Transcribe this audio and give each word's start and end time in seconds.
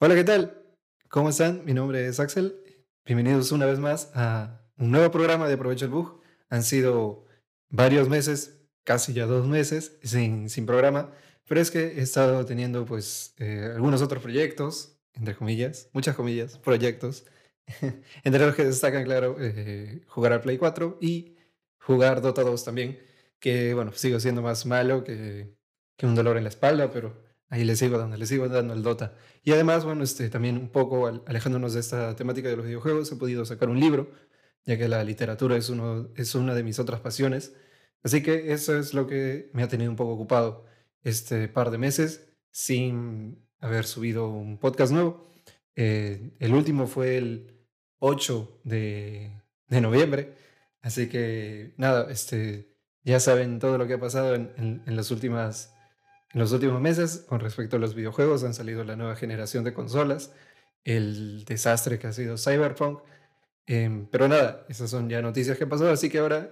Hola, 0.00 0.14
¿qué 0.14 0.22
tal? 0.22 0.62
¿Cómo 1.08 1.30
están? 1.30 1.64
Mi 1.64 1.74
nombre 1.74 2.06
es 2.06 2.20
Axel. 2.20 2.62
Bienvenidos 3.04 3.50
una 3.50 3.66
vez 3.66 3.80
más 3.80 4.12
a 4.14 4.64
un 4.76 4.92
nuevo 4.92 5.10
programa 5.10 5.48
de 5.48 5.54
Aprovecha 5.54 5.86
el 5.86 5.90
Bug. 5.90 6.20
Han 6.50 6.62
sido 6.62 7.26
varios 7.68 8.08
meses, 8.08 8.60
casi 8.84 9.12
ya 9.12 9.26
dos 9.26 9.48
meses, 9.48 9.98
sin, 10.04 10.50
sin 10.50 10.66
programa, 10.66 11.10
pero 11.48 11.60
es 11.60 11.72
que 11.72 11.98
he 11.98 12.00
estado 12.00 12.46
teniendo 12.46 12.84
pues 12.84 13.34
eh, 13.38 13.72
algunos 13.74 14.00
otros 14.00 14.22
proyectos, 14.22 15.00
entre 15.14 15.34
comillas, 15.34 15.90
muchas 15.92 16.14
comillas, 16.14 16.58
proyectos, 16.58 17.26
entre 18.22 18.46
los 18.46 18.54
que 18.54 18.66
destacan, 18.66 19.02
claro, 19.02 19.34
eh, 19.40 20.02
jugar 20.06 20.32
al 20.32 20.42
Play 20.42 20.58
4 20.58 20.98
y 21.00 21.34
jugar 21.80 22.22
Dota 22.22 22.44
2 22.44 22.64
también, 22.64 23.00
que 23.40 23.74
bueno, 23.74 23.90
sigo 23.92 24.20
siendo 24.20 24.42
más 24.42 24.64
malo 24.64 25.02
que, 25.02 25.56
que 25.96 26.06
un 26.06 26.14
dolor 26.14 26.36
en 26.36 26.44
la 26.44 26.50
espalda, 26.50 26.92
pero 26.92 27.27
ahí 27.48 27.64
le 27.64 27.76
sigo 27.76 27.98
dando, 27.98 28.16
le 28.16 28.26
sigo 28.26 28.48
dando 28.48 28.74
el 28.74 28.82
Dota. 28.82 29.14
Y 29.42 29.52
además, 29.52 29.84
bueno, 29.84 30.04
este, 30.04 30.28
también 30.30 30.56
un 30.56 30.68
poco 30.68 31.06
alejándonos 31.26 31.74
de 31.74 31.80
esta 31.80 32.14
temática 32.16 32.48
de 32.48 32.56
los 32.56 32.66
videojuegos, 32.66 33.10
he 33.12 33.16
podido 33.16 33.44
sacar 33.44 33.68
un 33.68 33.80
libro, 33.80 34.10
ya 34.64 34.76
que 34.78 34.88
la 34.88 35.02
literatura 35.04 35.56
es, 35.56 35.70
uno, 35.70 36.10
es 36.16 36.34
una 36.34 36.54
de 36.54 36.62
mis 36.62 36.78
otras 36.78 37.00
pasiones. 37.00 37.54
Así 38.02 38.22
que 38.22 38.52
eso 38.52 38.78
es 38.78 38.94
lo 38.94 39.06
que 39.06 39.50
me 39.54 39.62
ha 39.62 39.68
tenido 39.68 39.90
un 39.90 39.96
poco 39.96 40.12
ocupado 40.12 40.66
este 41.02 41.48
par 41.48 41.70
de 41.70 41.78
meses 41.78 42.28
sin 42.50 43.46
haber 43.60 43.86
subido 43.86 44.28
un 44.28 44.58
podcast 44.58 44.92
nuevo. 44.92 45.26
Eh, 45.76 46.32
el 46.38 46.54
último 46.54 46.86
fue 46.86 47.16
el 47.16 47.66
8 48.00 48.60
de, 48.64 49.42
de, 49.68 49.80
noviembre, 49.80 50.34
así 50.82 51.08
que 51.08 51.74
nada, 51.76 52.10
este, 52.10 52.76
ya 53.04 53.20
saben 53.20 53.58
todo 53.58 53.78
lo 53.78 53.86
que 53.86 53.94
ha 53.94 54.00
pasado 54.00 54.34
en, 54.34 54.82
en 54.86 54.96
las 54.96 55.10
últimas 55.10 55.72
en 56.32 56.40
los 56.40 56.52
últimos 56.52 56.80
meses, 56.80 57.24
con 57.26 57.40
respecto 57.40 57.76
a 57.76 57.78
los 57.78 57.94
videojuegos, 57.94 58.44
han 58.44 58.54
salido 58.54 58.84
la 58.84 58.96
nueva 58.96 59.16
generación 59.16 59.64
de 59.64 59.72
consolas, 59.72 60.32
el 60.84 61.44
desastre 61.44 61.98
que 61.98 62.06
ha 62.06 62.12
sido 62.12 62.36
Cyberpunk. 62.36 63.00
Em, 63.66 64.06
pero 64.06 64.28
nada, 64.28 64.66
esas 64.68 64.90
son 64.90 65.08
ya 65.08 65.22
noticias 65.22 65.58
que 65.58 65.64
han 65.64 65.72
así 65.88 66.10
que 66.10 66.18
ahora 66.18 66.50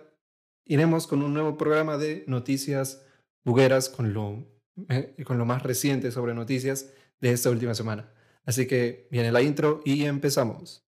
iremos 0.64 1.06
con 1.06 1.22
un 1.22 1.32
nuevo 1.34 1.56
programa 1.56 1.98
de 1.98 2.24
noticias 2.26 3.06
bugueras 3.44 3.88
con 3.88 4.12
lo, 4.12 4.46
eh, 4.88 5.14
con 5.24 5.38
lo 5.38 5.44
más 5.44 5.62
reciente 5.62 6.10
sobre 6.10 6.34
noticias 6.34 6.92
de 7.20 7.32
esta 7.32 7.50
última 7.50 7.74
semana. 7.74 8.12
Así 8.44 8.66
que 8.66 9.08
viene 9.10 9.32
la 9.32 9.42
intro 9.42 9.80
y 9.84 10.04
empezamos. 10.04 10.86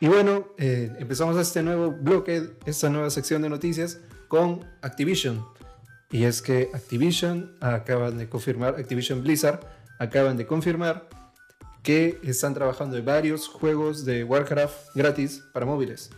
Y 0.00 0.08
bueno, 0.08 0.48
eh, 0.56 0.90
empezamos 0.98 1.36
este 1.36 1.62
nuevo 1.62 1.90
bloque, 1.92 2.56
esta 2.64 2.88
nueva 2.88 3.10
sección 3.10 3.42
de 3.42 3.50
noticias 3.50 4.00
con 4.28 4.66
Activision. 4.80 5.44
Y 6.10 6.24
es 6.24 6.40
que 6.40 6.70
Activision 6.72 7.56
acaban 7.60 8.16
de 8.16 8.28
confirmar, 8.28 8.76
Activision 8.76 9.22
Blizzard 9.22 9.60
acaban 9.98 10.38
de 10.38 10.46
confirmar 10.46 11.08
que 11.82 12.18
están 12.24 12.54
trabajando 12.54 12.96
en 12.96 13.04
varios 13.04 13.46
juegos 13.46 14.06
de 14.06 14.24
Warcraft 14.24 14.94
gratis 14.94 15.42
para 15.52 15.66
móviles. 15.66 16.10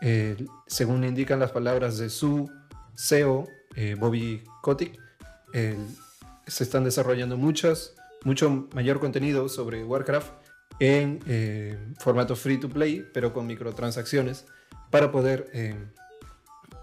Eh, 0.00 0.36
según 0.68 1.02
indican 1.04 1.40
las 1.40 1.50
palabras 1.50 1.98
de 1.98 2.10
su 2.10 2.48
CEO, 2.96 3.48
eh, 3.74 3.96
Bobby 3.98 4.44
Kotick, 4.62 4.98
se 6.46 6.64
están 6.64 6.84
desarrollando 6.84 7.36
muchas, 7.36 7.94
mucho 8.24 8.68
mayor 8.72 9.00
contenido 9.00 9.48
sobre 9.48 9.84
Warcraft 9.84 10.39
en 10.78 11.20
eh, 11.26 11.78
formato 11.98 12.34
free 12.34 12.58
to 12.58 12.68
play, 12.68 13.06
pero 13.12 13.32
con 13.32 13.46
microtransacciones, 13.46 14.46
para 14.90 15.12
poder 15.12 15.50
eh, 15.52 15.74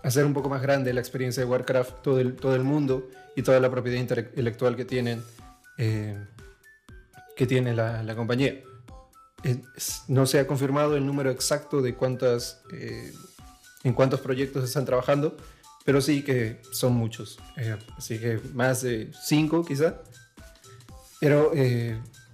hacer 0.03 0.25
un 0.25 0.33
poco 0.33 0.49
más 0.49 0.61
grande 0.61 0.93
la 0.93 0.99
experiencia 0.99 1.43
de 1.43 1.49
Warcraft, 1.49 2.01
todo 2.03 2.19
el, 2.19 2.35
todo 2.35 2.55
el 2.55 2.63
mundo 2.63 3.09
y 3.35 3.41
toda 3.41 3.59
la 3.59 3.69
propiedad 3.69 3.97
intelectual 3.97 4.75
que 4.75 4.85
tienen 4.85 5.23
eh, 5.77 6.17
que 7.35 7.45
tiene 7.45 7.73
la, 7.73 8.01
la 8.01 8.15
compañía. 8.15 8.55
no 10.07 10.25
se 10.25 10.39
ha 10.39 10.47
confirmado 10.47 10.95
el 10.95 11.05
número 11.05 11.29
exacto 11.29 11.81
de 11.81 11.93
cuántas 11.93 12.61
en 13.83 13.93
cuántos 13.93 14.21
proyectos 14.21 14.63
están 14.63 14.85
trabajando, 14.85 15.37
pero 15.85 16.01
sí 16.01 16.23
que 16.23 16.61
son 16.71 16.93
muchos. 16.93 17.37
así 17.95 18.17
que 18.19 18.39
más 18.53 18.81
de 18.81 19.11
cinco 19.23 19.63
quizá. 19.63 20.01
Pero 21.19 21.51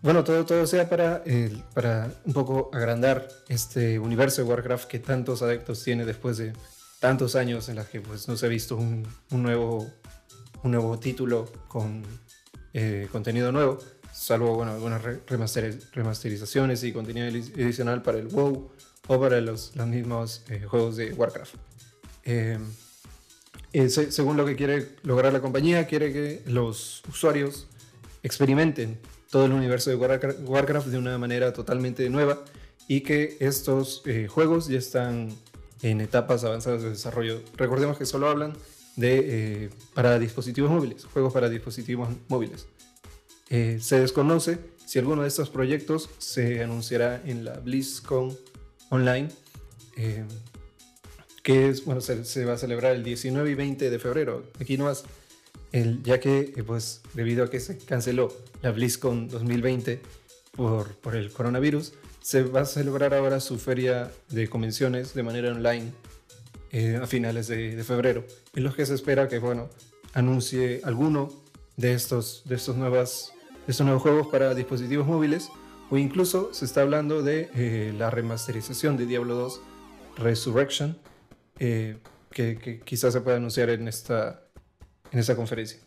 bueno, 0.04 0.24
todo, 0.24 0.46
todo 0.46 0.68
sea 0.68 0.90
para, 0.90 1.24
para 1.74 2.12
un 2.26 2.34
poco 2.34 2.70
agrandar 2.74 3.28
este 3.48 3.98
universo 3.98 4.44
de 4.44 4.50
Warcraft 4.50 4.88
que 4.88 5.00
tantos 5.00 5.42
adeptos 5.42 5.84
tiene 5.84 6.06
después 6.06 6.38
de 6.38 6.54
tantos 7.00 7.36
años 7.36 7.68
en 7.70 7.78
los 7.78 7.88
que 7.88 8.02
pues, 8.02 8.28
no 8.28 8.38
se 8.38 8.46
ha 8.46 8.50
visto 8.50 8.76
un, 8.76 9.08
un 9.32 9.44
nuevo, 9.44 9.90
un 10.64 10.72
nuevo 10.72 11.00
título 11.00 11.52
con 11.68 12.04
eh, 12.74 13.08
contenido 13.12 13.52
nuevo, 13.52 13.78
salvo 14.14 14.56
bueno, 14.56 14.74
algunas 14.74 15.02
remasterizaciones 15.94 16.84
y 16.84 16.92
contenido 16.92 17.28
adicional 17.28 18.02
para 18.02 18.20
el 18.20 18.28
WoW 18.28 18.72
o 19.08 19.20
para 19.20 19.40
los, 19.42 19.76
los 19.76 19.88
mismos 19.88 20.44
eh, 20.50 20.66
juegos 20.68 20.98
de 20.98 21.14
Warcraft. 21.14 21.56
Eh, 22.24 22.58
según 23.90 24.38
lo 24.38 24.46
que 24.46 24.56
quiere 24.56 24.96
lograr 25.04 25.34
la 25.34 25.42
compañía, 25.42 25.88
quiere 25.88 26.12
que 26.12 26.42
los 26.46 27.04
usuarios 27.10 27.68
experimenten 28.22 29.00
todo 29.34 29.46
el 29.46 29.52
universo 29.54 29.90
de 29.90 29.96
Warcraft 29.96 30.90
de 30.90 30.98
una 31.00 31.18
manera 31.18 31.54
totalmente 31.54 32.08
nueva 32.08 32.44
y 32.88 33.02
que 33.02 33.36
estos 33.40 34.04
eh, 34.06 34.28
juegos 34.28 34.68
ya 34.68 34.78
están 34.78 35.30
en 35.82 36.02
etapas 36.02 36.44
avanzadas 36.44 36.84
de 36.84 36.92
desarrollo. 36.92 37.42
Recordemos 37.58 37.98
que 37.98 38.06
solo 38.06 38.30
hablan 38.30 38.54
de 38.96 39.22
eh, 39.64 39.70
para 39.96 40.20
dispositivos 40.20 40.70
móviles, 40.70 41.06
juegos 41.06 41.34
para 41.34 41.50
dispositivos 41.50 42.10
móviles. 42.28 42.68
Eh, 43.50 43.80
se 43.82 44.00
desconoce 44.00 44.60
si 44.86 45.00
alguno 45.00 45.24
de 45.24 45.30
estos 45.30 45.50
proyectos 45.50 46.12
se 46.20 46.62
anunciará 46.62 47.20
en 47.26 47.44
la 47.44 47.54
BlizzCon 47.54 48.38
Online, 48.90 49.30
que 51.42 51.70
es, 51.70 51.86
bueno, 51.86 52.02
se, 52.02 52.24
se, 52.24 52.46
va 52.46 52.54
a 52.54 52.58
celebrar 52.60 52.96
el 52.96 53.04
19 53.04 53.50
y 53.50 53.56
20 53.56 53.90
de 53.90 53.98
febrero. 53.98 54.44
Aquí 54.62 54.78
no 54.78 54.84
más 54.84 55.04
ya 56.04 56.20
que, 56.20 56.54
eh, 56.56 56.64
pues, 56.64 57.02
debido 57.14 57.44
a 57.44 57.50
que 57.50 57.60
se 57.60 57.78
canceló 57.78 58.32
la 58.62 58.72
BlizzCon 58.72 59.28
2020 59.28 60.02
por, 60.56 60.96
por 60.98 61.16
el 61.16 61.32
coronavirus, 61.32 61.94
se 62.22 62.44
va 62.44 62.62
a 62.62 62.66
celebrar 62.66 63.14
ahora 63.14 63.40
su 63.40 63.58
feria 63.58 64.12
de 64.30 64.48
convenciones 64.48 65.16
de 65.16 65.24
manera 65.24 65.52
online 65.52 65.92
eh, 66.72 67.00
a 67.02 67.08
finales 67.08 67.48
de, 67.48 67.84
febrero, 67.84 68.24
en 68.56 68.64
los 68.64 68.76
que 68.76 68.86
se 68.86 68.94
espera 68.94 69.28
que, 69.28 69.40
bueno, 69.40 69.70
anuncie 70.14 70.82
alguno 70.84 71.30
de 71.76 71.94
estos, 71.94 72.44
de 72.46 72.56
estos, 72.56 72.78
nuevas, 72.78 73.34
estos 73.68 73.84
nuevos 73.84 74.04
juegos 74.04 74.28
para 74.28 74.54
dispositivos 74.54 75.08
móviles, 75.08 75.50
o 75.90 75.98
incluso 75.98 76.54
se 76.54 76.66
está 76.66 76.82
hablando 76.82 77.24
de 77.24 77.50
eh, 77.56 77.94
la 77.98 78.12
remasterización 78.12 78.96
de 78.96 79.08
Diablo 79.08 79.36
2 79.36 79.62
Resurrection, 80.18 80.98
que, 81.58 81.98
que, 82.32 82.82
quizás 82.84 83.14
se 83.14 83.22
pueda 83.22 83.38
anunciar 83.38 83.70
en 83.70 83.88
esta, 83.88 84.43
en 85.14 85.20
esa 85.20 85.36
conferencia. 85.38 85.80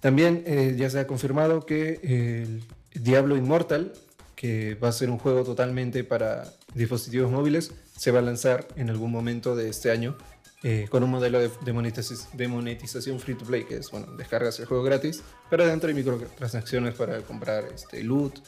También 0.00 0.44
eh, 0.46 0.76
ya 0.78 0.88
se 0.88 1.00
ha 1.00 1.06
confirmado 1.08 1.66
que 1.66 1.98
el 2.04 2.62
Diablo 3.02 3.36
Immortal, 3.36 3.92
que 4.36 4.76
va 4.76 4.88
a 4.88 4.92
ser 4.92 5.10
un 5.10 5.18
juego 5.18 5.42
totalmente 5.42 6.04
para 6.04 6.52
dispositivos 6.74 7.32
móviles, 7.32 7.72
se 7.96 8.12
va 8.12 8.20
a 8.20 8.22
lanzar 8.22 8.68
en 8.76 8.90
algún 8.90 9.10
momento 9.10 9.56
de 9.56 9.68
este 9.68 9.90
año 9.90 10.16
eh, 10.62 10.86
con 10.90 11.04
un 11.04 11.10
modelo 11.10 11.38
de, 11.40 11.72
monetización, 11.72 13.20
free 13.20 13.34
to 13.34 13.44
play, 13.44 13.64
que 13.64 13.76
es, 13.76 13.90
bueno, 13.92 14.08
descargas 14.16 14.58
el 14.58 14.66
juego 14.66 14.82
gratis, 14.82 15.22
pero 15.48 15.64
dentro 15.64 15.88
hay 15.88 15.94
microtransacciones 15.94 16.94
para 16.94 17.20
comprar 17.22 17.64
este, 17.72 18.02
loot, 18.02 18.40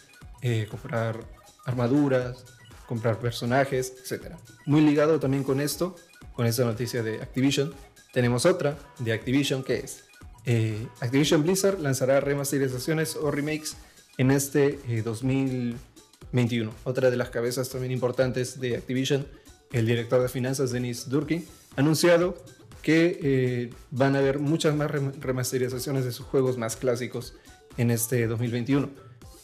eh, 0.42 0.66
comprar 0.68 1.20
armaduras, 1.64 2.44
comprar 2.86 3.18
personajes, 3.18 3.94
etc. 4.10 4.34
Muy 4.66 4.80
ligado 4.80 5.20
también 5.20 5.44
con 5.44 5.60
esto, 5.60 5.94
con 6.34 6.46
esta 6.46 6.64
noticia 6.64 7.04
de 7.04 7.22
Activision, 7.22 7.72
tenemos 8.12 8.46
otra 8.46 8.78
de 8.98 9.12
Activision 9.12 9.62
que 9.62 9.78
es 9.80 10.04
eh, 10.46 10.86
Activision 11.00 11.42
Blizzard 11.42 11.78
lanzará 11.80 12.20
remasterizaciones 12.20 13.16
o 13.16 13.30
remakes 13.30 13.76
en 14.16 14.30
este 14.30 14.78
2021. 15.02 16.70
Eh, 16.70 16.74
otra 16.84 17.10
de 17.10 17.16
las 17.16 17.30
cabezas 17.30 17.68
también 17.68 17.92
importantes 17.92 18.60
de 18.60 18.76
Activision, 18.76 19.26
el 19.72 19.86
director 19.86 20.22
de 20.22 20.28
finanzas 20.28 20.72
Denis 20.72 21.08
Durkin, 21.08 21.46
ha 21.76 21.80
anunciado 21.80 22.36
que 22.82 23.20
eh, 23.22 23.70
van 23.90 24.16
a 24.16 24.20
haber 24.20 24.38
muchas 24.38 24.74
más 24.74 24.90
remasterizaciones 24.90 26.04
de 26.04 26.12
sus 26.12 26.26
juegos 26.26 26.56
más 26.56 26.76
clásicos 26.76 27.34
en 27.76 27.90
este 27.90 28.26
2021. 28.26 28.88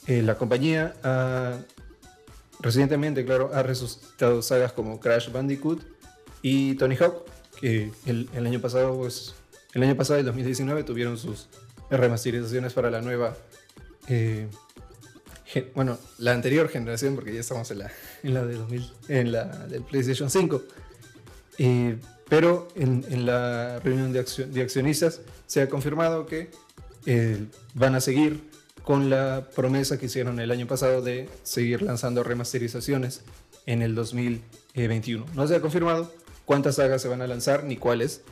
la 0.06 0.38
compañía 0.38 0.94
ha, 1.02 1.58
recientemente, 2.60 3.24
claro, 3.26 3.50
ha 3.52 3.62
resucitado 3.62 4.40
sagas 4.40 4.72
como 4.72 4.98
Crash 5.00 5.30
Bandicoot 5.30 5.82
y 6.40 6.74
Tony 6.76 6.96
Hawk, 6.96 7.26
que 7.60 7.90
el, 8.06 8.28
el, 8.34 8.46
año 8.46 8.60
pasado, 8.60 8.96
pues, 8.96 9.34
el 9.72 9.82
año 9.82 9.96
pasado, 9.96 10.18
el 10.18 10.26
2019, 10.26 10.84
tuvieron 10.84 11.18
sus 11.18 11.48
remasterizaciones 11.90 12.72
para 12.72 12.90
la 12.90 13.00
nueva, 13.00 13.36
eh, 14.08 14.48
bueno, 15.74 15.98
la 16.18 16.32
anterior 16.32 16.68
generación, 16.68 17.14
porque 17.14 17.32
ya 17.32 17.40
estamos 17.40 17.70
en 17.70 17.78
la, 17.78 17.90
en 18.22 18.34
la, 18.34 18.44
de 18.44 18.54
2000, 18.54 18.92
en 19.08 19.32
la 19.32 19.44
del 19.66 19.82
PlayStation 19.82 20.30
5. 20.30 20.62
pero 22.28 22.68
en, 22.74 23.26
la 23.26 23.78
reunión 23.80 24.12
de, 24.12 24.24
de, 24.48 24.62
accionistas 24.62 25.20
se 25.46 25.62
ha 25.62 25.68
confirmado 25.68 26.26
que 26.26 26.50
van 27.74 27.94
a 27.94 28.00
seguir 28.00 28.42
con 28.86 29.10
la 29.10 29.48
promesa 29.54 29.98
que 29.98 30.06
hicieron 30.06 30.38
el 30.38 30.52
año 30.52 30.68
pasado 30.68 31.02
de 31.02 31.28
seguir 31.42 31.82
lanzando 31.82 32.22
remasterizaciones 32.22 33.22
en 33.66 33.82
el 33.82 33.96
2021. 33.96 35.26
No 35.34 35.48
se 35.48 35.56
ha 35.56 35.60
confirmado 35.60 36.12
cuántas 36.46 36.76
sagas 36.76 37.02
se 37.02 37.08
van 37.08 37.20
a 37.20 37.26
lanzar 37.26 37.64
ni 37.64 37.76
cuáles, 37.76 38.22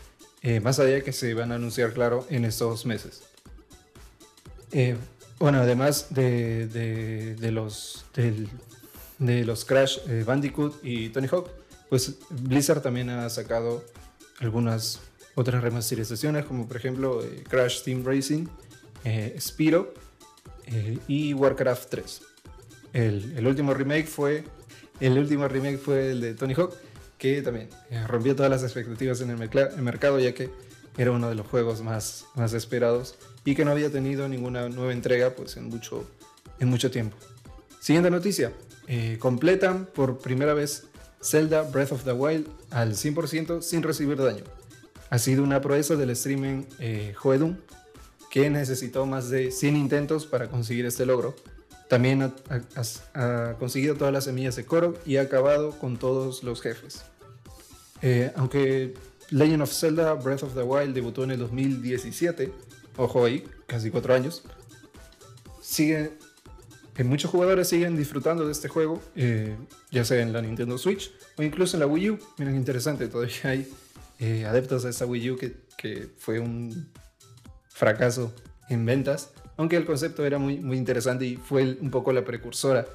eh, 0.41 0.61
más 0.61 0.79
allá 0.79 1.03
que 1.03 1.13
se 1.13 1.35
van 1.35 1.53
a 1.53 1.57
anunciar, 1.57 1.93
claro, 1.93 2.27
en 2.31 2.47
estos 2.47 2.87
meses. 2.87 3.23
Eh, 4.73 4.97
bueno, 5.39 5.59
además 5.59 6.07
de, 6.11 6.67
de, 6.67 7.51
los, 7.51 8.07
de 8.15 9.45
los 9.45 9.65
Crash 9.67 9.99
eh, 10.09 10.25
Bandicoot 10.27 10.83
y 10.83 11.11
Tony 11.11 11.29
Hawk, 11.29 11.51
pues 11.91 12.17
Blizzard 12.31 12.81
también 12.81 13.11
ha 13.11 13.29
sacado 13.29 13.85
algunas 14.41 15.01
otras 15.35 15.63
remasterizaciones, 15.63 16.47
como 16.47 16.67
por 16.67 16.77
ejemplo 16.77 17.23
Crash 17.49 17.83
Team 17.83 18.05
Racing, 18.05 18.47
Spiro 19.39 19.93
y 21.09 21.35
Warcraft 21.35 21.91
3. 21.91 22.23
El, 22.93 23.35
el, 23.37 23.47
último 23.47 23.75
remake 23.75 24.07
fue 24.07 24.45
el 25.01 25.19
último 25.19 25.49
remake 25.49 25.79
fue 25.79 26.13
el 26.13 26.21
de 26.21 26.35
Tony 26.35 26.55
Hawk, 26.55 26.75
que 27.25 27.41
también 27.41 27.71
eh, 27.89 28.07
rompió 28.07 28.37
todas 28.37 28.51
las 28.51 28.63
expectativas 28.63 29.23
en 29.23 29.31
el, 29.31 29.39
mercado, 29.39 30.19
ya 30.19 30.35
que 30.35 30.51
era 30.99 31.11
uno 31.11 31.31
de 31.31 31.35
los 31.35 31.47
juegos 31.47 31.81
más, 31.81 32.27
más 32.35 32.53
esperados 32.53 33.15
y 33.47 33.55
que 33.55 33.65
no 33.65 33.71
había 33.71 33.91
tenido 33.91 34.29
ninguna 34.29 34.69
nueva 34.69 34.93
entrega 34.93 35.31
pues, 35.31 35.57
en, 35.57 35.71
mucho, 35.71 36.07
en 36.61 36.69
mucho 36.69 36.91
tiempo. 36.91 37.17
Siguiente 37.81 38.11
noticia. 38.11 38.53
Eh, 38.89 39.17
completan 39.19 39.87
por 39.87 40.19
primera 40.19 40.53
vez 40.53 40.85
Zelda 41.23 41.63
Breath 41.63 41.93
of 41.93 42.05
the 42.05 42.13
Wild 42.13 42.47
al 42.71 42.93
100% 42.93 43.63
sin 43.63 43.83
recibir 43.83 44.19
daño. 44.19 44.45
Ha 45.09 45.19
sido 45.19 45.43
una 45.43 45.63
proeza 45.63 45.97
del 45.97 46.11
streaming 46.11 46.65
eh, 46.79 47.15
que 48.31 48.51
necesitó 48.51 49.07
más 49.07 49.31
de 49.31 49.51
100 49.51 49.77
intentos 49.79 50.27
para 50.27 50.49
conseguir 50.49 50.85
este 50.85 51.07
logro 51.07 51.35
también 51.89 52.33
ha, 53.15 53.55
conseguido 53.59 53.95
todas 53.95 54.13
las 54.13 54.25
semillas 54.25 54.57
de 54.57 54.65
Korok 54.65 54.99
y 55.07 55.19
ha 55.19 55.23
acabado 55.23 55.79
con 55.79 55.97
todos 55.97 56.43
los 56.43 56.61
jefes. 56.61 57.05
Eh, 58.07 58.31
aunque 58.37 58.93
Legend 59.31 59.63
of 59.63 59.73
Zelda 59.73 60.13
Breath 60.13 60.43
of 60.43 60.55
the 60.55 60.63
Wild 60.63 60.95
debutó 60.95 61.25
en 61.25 61.31
el 61.31 61.39
2017, 61.39 62.53
ojo 62.99 63.25
ahí, 63.25 63.49
casi 63.67 63.91
cuatro 63.91 64.15
años, 64.15 64.43
sigue, 65.63 66.13
muchos 67.03 67.31
jugadores 67.31 67.67
siguen 67.67 67.97
disfrutando 67.97 68.45
de 68.45 68.53
este 68.53 68.69
juego, 68.69 69.01
eh, 69.17 69.57
ya 69.91 70.05
sea 70.05 70.21
en 70.21 70.35
la 70.35 70.43
Nintendo 70.43 70.77
Switch 70.77 71.13
o 71.39 71.43
incluso 71.43 71.77
en 71.77 71.81
la 71.81 71.87
Wii 71.87 72.11
U. 72.11 72.19
Miren, 72.37 72.57
interesante, 72.57 73.09
todavía 73.09 73.37
hay 73.45 73.73
eh, 74.19 74.45
adeptos 74.45 74.83
de 74.83 74.91
esta 74.91 75.07
Wii 75.07 75.31
U 75.31 75.37
que, 75.39 75.57
que 75.79 76.11
fue 76.19 76.41
un 76.41 76.93
fracaso 77.71 78.35
en 78.69 78.85
ventas 78.85 79.31
aunque 79.57 79.77
el 79.77 79.85
concepto 79.85 80.25
era 80.27 80.39
muy, 80.39 80.59
muy 80.59 80.77
interesante 80.77 81.25
y 81.25 81.37
fue 81.37 81.79
un 81.81 81.91
poco 81.91 82.13
la 82.13 82.25
precursora 82.25 82.87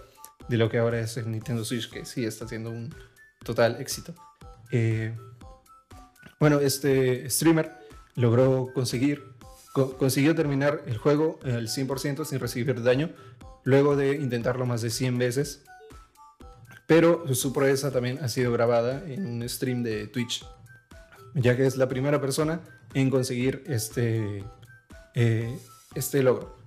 de 0.48 0.58
lo 0.58 0.70
que 0.70 0.78
ahora 0.78 1.00
es 1.00 1.16
el 1.18 1.32
Nintendo 1.32 1.64
Switch, 1.64 1.90
que 1.90 2.06
sí 2.06 2.26
está 2.26 2.48
siendo 2.48 2.70
un 2.70 2.94
total 3.44 3.78
éxito. 3.80 4.14
Eh, 4.72 5.16
bueno, 6.40 6.60
este 6.60 7.30
streamer 7.30 7.74
logró 8.16 8.72
conseguir, 8.74 9.24
consiguió 9.74 10.36
terminar 10.36 10.84
el 10.88 10.98
juego 10.98 11.40
al 11.44 11.68
100% 11.68 12.26
sin 12.26 12.40
recibir 12.40 12.82
daño, 12.82 13.12
luego 13.64 13.96
de 13.96 14.16
intentarlo 14.16 14.66
más 14.66 14.82
de 14.82 14.90
100 14.90 15.18
veces, 15.18 15.64
pero 16.88 17.34
su 17.36 17.54
proeza 17.54 17.92
también 17.92 18.20
ha 18.24 18.30
sido 18.30 18.52
grabada 18.52 19.04
en 19.06 19.26
un 19.26 19.50
stream 19.50 19.84
de 19.84 20.08
Twitch, 20.08 20.46
ya 21.36 21.56
que 21.56 21.66
es 21.66 21.78
la 21.78 21.88
primera 21.88 22.20
persona 22.20 22.62
en 22.94 23.10
conseguir 23.10 23.64
este, 23.68 24.44
eh, 25.14 25.60
este 25.94 26.24
logro. 26.24 26.58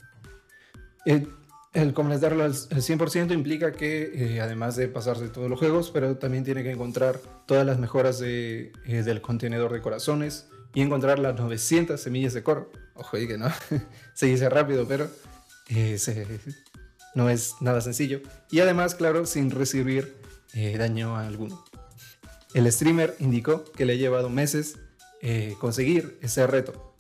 El, 1.05 1.29
el 1.73 1.95
completarlo 1.95 2.45
al 2.45 2.53
100% 2.53 3.33
implica 3.33 3.73
que, 3.73 4.13
eh, 4.15 4.41
además 4.41 4.77
de 4.77 4.89
pasarse 4.89 5.29
todos 5.29 5.49
los 5.49 5.59
juegos, 5.59 5.91
pero 5.91 6.17
también 6.17 6.45
tiene 6.45 6.63
que 6.63 6.71
encontrar 6.71 7.19
todas 7.47 7.65
las 7.65 7.79
mejoras 7.79 8.19
de, 8.19 8.73
eh, 8.85 9.03
del 9.03 9.23
contenedor 9.23 9.73
de 9.73 9.81
corazones 9.81 10.49
y 10.75 10.83
encontrar 10.83 11.19
las 11.19 11.35
900 11.35 11.99
semillas 12.01 12.35
de 12.35 12.43
coro. 12.43 12.71
Ojo, 12.95 13.17
y 13.17 13.27
que 13.27 13.39
no, 13.39 13.49
se 14.15 14.27
dice 14.27 14.51
rápido, 14.51 14.87
pero 14.87 15.09
eh, 15.71 15.99
no 17.15 17.31
es 17.31 17.55
nada 17.61 17.81
sencillo. 17.81 18.21
Y 18.51 18.61
además, 18.61 18.95
claro, 18.95 19.25
sin 19.25 19.51
recibir 19.51 20.21
daño 20.77 21.17
alguno. 21.17 21.65
El 22.53 22.71
streamer 22.71 23.17
indicó 23.21 23.65
que 23.65 23.87
le 23.87 23.95
ha 23.95 23.97
llevado 23.97 24.29
meses 24.29 24.79
conseguir 25.59 26.19
ese 26.21 26.47
reto 26.47 26.93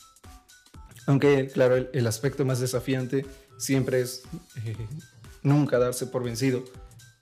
aunque, 1.06 1.48
claro, 1.48 1.76
el, 1.92 2.06
aspecto 2.06 2.44
más 2.44 2.60
desafiante 2.60 3.26
siempre 3.62 4.00
es 4.00 4.22
eh, 4.64 4.76
nunca 5.42 5.78
darse 5.78 6.06
por 6.06 6.24
vencido. 6.24 6.64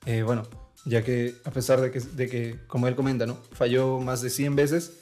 Eh, 0.07 0.23
bueno, 0.23 0.49
ya 0.87 1.05
que 1.05 1.35
a 1.45 1.51
pesar 1.51 1.81
de 1.81 2.29
que, 2.29 2.59
como 2.67 2.89
él 2.89 2.97
comenta, 2.97 3.27
¿no? 3.27 3.39
falló 3.53 3.99
más 4.01 4.23
de 4.23 4.31
100 4.31 4.57
veces 4.57 4.93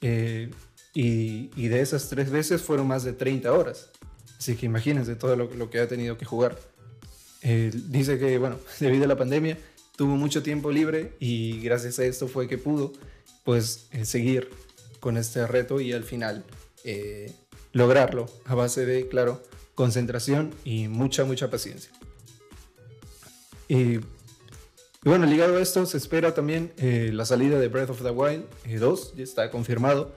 eh, 0.00 0.50
y, 0.92 1.68
de 1.68 1.80
esas 1.80 2.08
tres 2.08 2.30
veces 2.30 2.60
fueron 2.62 2.88
más 2.88 3.04
de 3.04 3.12
30 3.12 3.52
horas. 3.52 3.90
Así 4.36 4.56
que 4.56 4.66
imagínense 4.66 5.14
todo 5.14 5.36
lo, 5.36 5.54
lo 5.54 5.70
que 5.70 5.78
ha 5.78 5.86
tenido 5.86 6.18
que 6.18 6.24
jugar. 6.24 6.58
dice 7.42 8.18
que, 8.18 8.38
bueno, 8.38 8.56
debido 8.80 9.04
a 9.04 9.08
la 9.08 9.16
pandemia, 9.16 9.56
tuvo 9.96 10.16
mucho 10.16 10.42
tiempo 10.42 10.72
libre 10.72 11.12
y 11.20 11.60
gracias 11.60 12.00
a 12.00 12.04
esto 12.04 12.26
fue 12.26 12.48
que 12.48 12.58
pudo, 12.58 12.92
pues, 13.44 13.86
seguir 14.02 14.50
con 14.98 15.16
este 15.16 15.46
reto 15.46 15.80
y 15.80 15.92
al 15.92 16.02
final 16.02 16.44
lograrlo 17.72 18.26
a 18.46 18.56
base 18.56 18.84
de, 18.84 19.06
claro, 19.06 19.40
concentración 19.80 20.50
y 20.62 20.88
mucha, 20.88 21.24
mucha 21.24 21.48
paciencia. 21.48 21.90
Y, 23.66 23.98
bueno, 25.02 25.24
ligado 25.24 25.56
a 25.56 25.62
esto, 25.62 25.86
se 25.86 25.96
espera 25.96 26.34
también 26.34 26.70
eh, 26.76 27.10
la 27.14 27.24
salida 27.24 27.58
de 27.58 27.68
Breath 27.68 27.88
of 27.88 28.02
the 28.02 28.10
Wild 28.10 28.44
2, 28.66 29.00
eh, 29.00 29.12
ya 29.16 29.24
está 29.24 29.50
confirmado, 29.50 30.12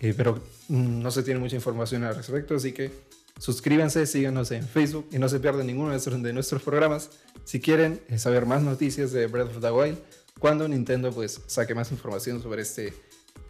eh, 0.00 0.14
pero 0.16 0.42
mm, 0.66 1.00
no 1.00 1.12
se 1.12 1.22
tiene 1.22 1.38
mucha 1.38 1.54
información 1.54 2.02
al 2.02 2.16
respecto, 2.16 2.56
así 2.56 2.72
que 2.72 2.90
suscríbanse, 3.38 4.04
síganos 4.06 4.50
en 4.50 4.66
Facebook 4.66 5.06
y 5.12 5.20
no 5.20 5.28
se 5.28 5.38
pierdan 5.38 5.68
ninguno 5.68 5.90
de 5.90 5.92
nuestros, 5.92 6.20
de 6.20 6.32
nuestros 6.32 6.62
programas 6.62 7.10
si 7.44 7.60
quieren 7.60 8.00
saber 8.16 8.46
más 8.46 8.62
noticias 8.62 9.12
de 9.12 9.28
Breath 9.28 9.54
of 9.56 9.60
the 9.60 9.70
Wild 9.70 9.98
cuando 10.40 10.66
Nintendo 10.66 11.12
pues 11.12 11.40
saque 11.46 11.72
más 11.76 11.92
información 11.92 12.42
sobre 12.42 12.62
este 12.62 12.92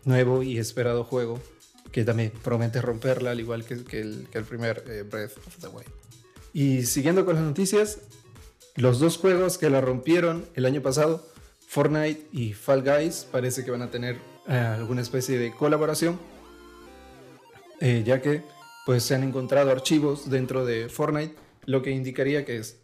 nuevo 0.04 0.42
y 0.42 0.58
esperado 0.58 1.04
juego 1.04 1.40
que 1.94 2.04
también 2.04 2.32
promete 2.42 2.82
romperla, 2.82 3.30
al 3.30 3.38
igual 3.38 3.64
que, 3.64 4.00
el, 4.00 4.26
primer 4.48 4.82
eh, 4.88 5.04
Breath 5.08 5.36
of 5.46 5.58
the 5.60 5.68
Wild. 5.68 5.86
Y 6.52 6.86
siguiendo 6.86 7.24
con 7.24 7.36
las 7.36 7.44
noticias, 7.44 8.00
los 8.74 8.98
dos 8.98 9.16
juegos 9.16 9.58
que 9.58 9.70
la 9.70 9.80
rompieron 9.80 10.44
el 10.56 10.66
año 10.66 10.82
pasado, 10.82 11.24
Fortnite 11.68 12.26
y 12.32 12.52
Fall 12.52 12.82
Guys, 12.82 13.28
parece 13.30 13.64
que 13.64 13.70
van 13.70 13.82
a 13.82 13.92
tener 13.92 14.16
eh, 14.48 14.56
alguna 14.56 15.02
especie 15.02 15.38
de 15.38 15.52
colaboración, 15.52 16.18
eh, 17.80 18.02
ya 18.04 18.20
que 18.20 18.42
pues 18.86 19.04
se 19.04 19.14
han 19.14 19.22
encontrado 19.22 19.70
archivos 19.70 20.28
dentro 20.28 20.66
de 20.66 20.88
Fortnite, 20.88 21.36
lo 21.64 21.80
que 21.80 21.92
indicaría 21.92 22.44
que 22.44 22.56
es, 22.56 22.78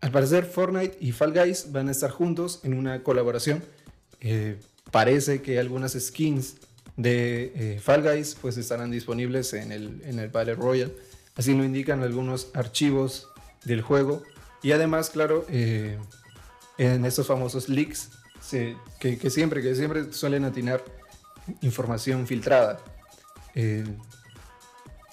al 0.00 0.10
parecer 0.10 0.46
Fortnite 0.46 0.96
y 0.98 1.12
Fall 1.12 1.32
Guys 1.32 1.70
van 1.70 1.86
a 1.86 1.92
estar 1.92 2.10
juntos 2.10 2.58
en 2.64 2.74
una 2.74 3.04
colaboración. 3.04 3.62
parece 4.90 5.42
que 5.42 5.60
algunas 5.60 5.92
skins 5.92 6.56
de 6.96 7.52
eh, 7.54 7.80
Fall 7.80 8.02
Guys 8.02 8.36
pues 8.40 8.56
estarán 8.56 8.90
disponibles 8.90 9.52
en 9.52 9.72
el, 9.72 10.02
en 10.04 10.18
el 10.18 10.28
Battle 10.28 10.54
Royale. 10.54 10.94
Así 11.36 11.54
lo 11.54 11.64
indican 11.64 12.02
algunos 12.02 12.48
archivos 12.54 13.28
del 13.64 13.82
juego. 13.82 14.22
Y 14.62 14.72
además, 14.72 15.10
claro, 15.10 15.44
eh, 15.48 15.98
en 16.78 17.04
estos 17.04 17.26
famosos 17.26 17.68
leaks, 17.68 18.10
que, 19.00 19.30
siempre, 19.30 19.62
que 19.62 19.74
siempre 19.74 20.12
suelen 20.12 20.44
atinar 20.44 20.84
información 21.60 22.26
filtrada. 22.26 22.80
Eh, 23.54 23.84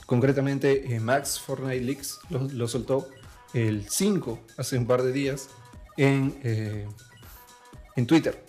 concretamente, 0.06 1.00
Max 1.00 1.40
Fortnite 1.40 1.82
Leaks 1.82 2.20
lo, 2.30 2.68
soltó 2.68 3.10
el 3.54 3.90
5, 3.90 4.40
hace 4.58 4.78
un 4.78 4.86
par 4.86 5.02
de 5.02 5.12
días, 5.12 5.50
en, 5.98 6.38
en 7.96 8.06
Twitter. 8.06 8.46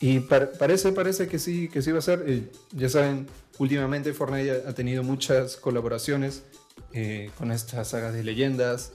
Y 0.00 0.20
parece, 0.20 0.92
parece 0.92 1.26
que 1.26 1.38
sí, 1.38 1.68
que 1.68 1.80
sí 1.82 1.90
va 1.90 1.98
a 1.98 2.02
ser. 2.02 2.24
Eh, 2.26 2.50
ya 2.72 2.88
saben, 2.88 3.26
últimamente 3.58 4.12
Fortnite 4.12 4.64
ha 4.66 4.74
tenido 4.74 5.02
muchas 5.02 5.56
colaboraciones 5.56 6.42
eh, 6.92 7.30
con 7.38 7.50
esta 7.50 7.84
saga 7.84 8.12
de 8.12 8.22
leyendas, 8.22 8.92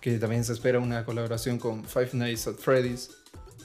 que 0.00 0.18
también 0.18 0.44
se 0.44 0.52
espera 0.52 0.78
una 0.78 1.04
colaboración 1.04 1.58
con 1.58 1.84
Five 1.84 2.10
Nights 2.12 2.46
at 2.46 2.56
Freddy's. 2.56 3.10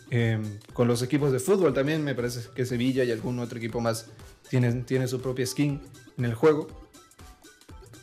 Em, 0.10 0.60
con 0.72 0.88
los 0.88 1.01
equipos 1.01 1.34
de 1.34 1.39
fútbol 1.39 1.74
también, 1.74 2.03
me 2.03 2.15
parece 2.15 2.41
que 2.56 2.65
Sevilla 2.65 3.03
y 3.03 3.12
algún 3.12 3.39
otro 3.39 3.58
equipo 3.58 3.82
más 3.82 4.06
tienen, 4.50 4.86
tiene 4.86 5.08
su 5.08 5.22
propia 5.22 5.46
skin 5.46 5.82
en 6.17 6.25
el 6.25 6.34
juego. 6.34 6.67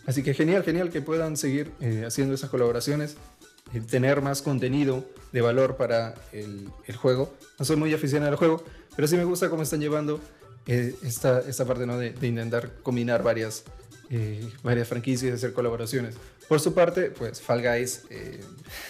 Así 0.07 0.23
que 0.23 0.35
genial, 0.35 0.63
genial 0.63 0.91
que 0.91 1.01
puedan 1.01 1.39
seguir 1.39 1.73
eh, 1.81 2.05
haciendo 2.07 2.35
esas 2.35 2.51
colaboraciones. 2.51 3.17
Tener 3.91 4.23
más 4.23 4.43
contenido 4.43 5.05
de 5.33 5.41
valor 5.41 5.77
para 5.77 6.15
el, 6.33 6.71
juego. 6.97 7.35
No 7.59 7.65
soy 7.65 7.77
muy 7.77 7.93
aficionado 7.93 8.31
al 8.31 8.39
juego, 8.39 8.65
pero 8.95 9.09
sí 9.09 9.17
me 9.17 9.25
gusta 9.25 9.51
cómo 9.51 9.63
están 9.63 9.81
llevando 9.81 10.21
eh, 10.67 10.95
esta, 11.03 11.41
esta 11.41 11.65
parte 11.65 11.87
¿no? 11.87 11.99
de, 11.99 12.15
intentar 12.23 12.71
combinar 12.83 13.23
varias, 13.23 13.65
eh, 14.11 14.49
varias 14.63 14.89
franquicias 14.89 15.33
y 15.33 15.35
hacer 15.35 15.53
colaboraciones. 15.53 16.15
Por 16.49 16.61
su 16.61 16.73
parte, 16.73 17.11
pues 17.11 17.41
Fall 17.41 17.63
Guys 17.63 18.03
eh, 18.11 18.41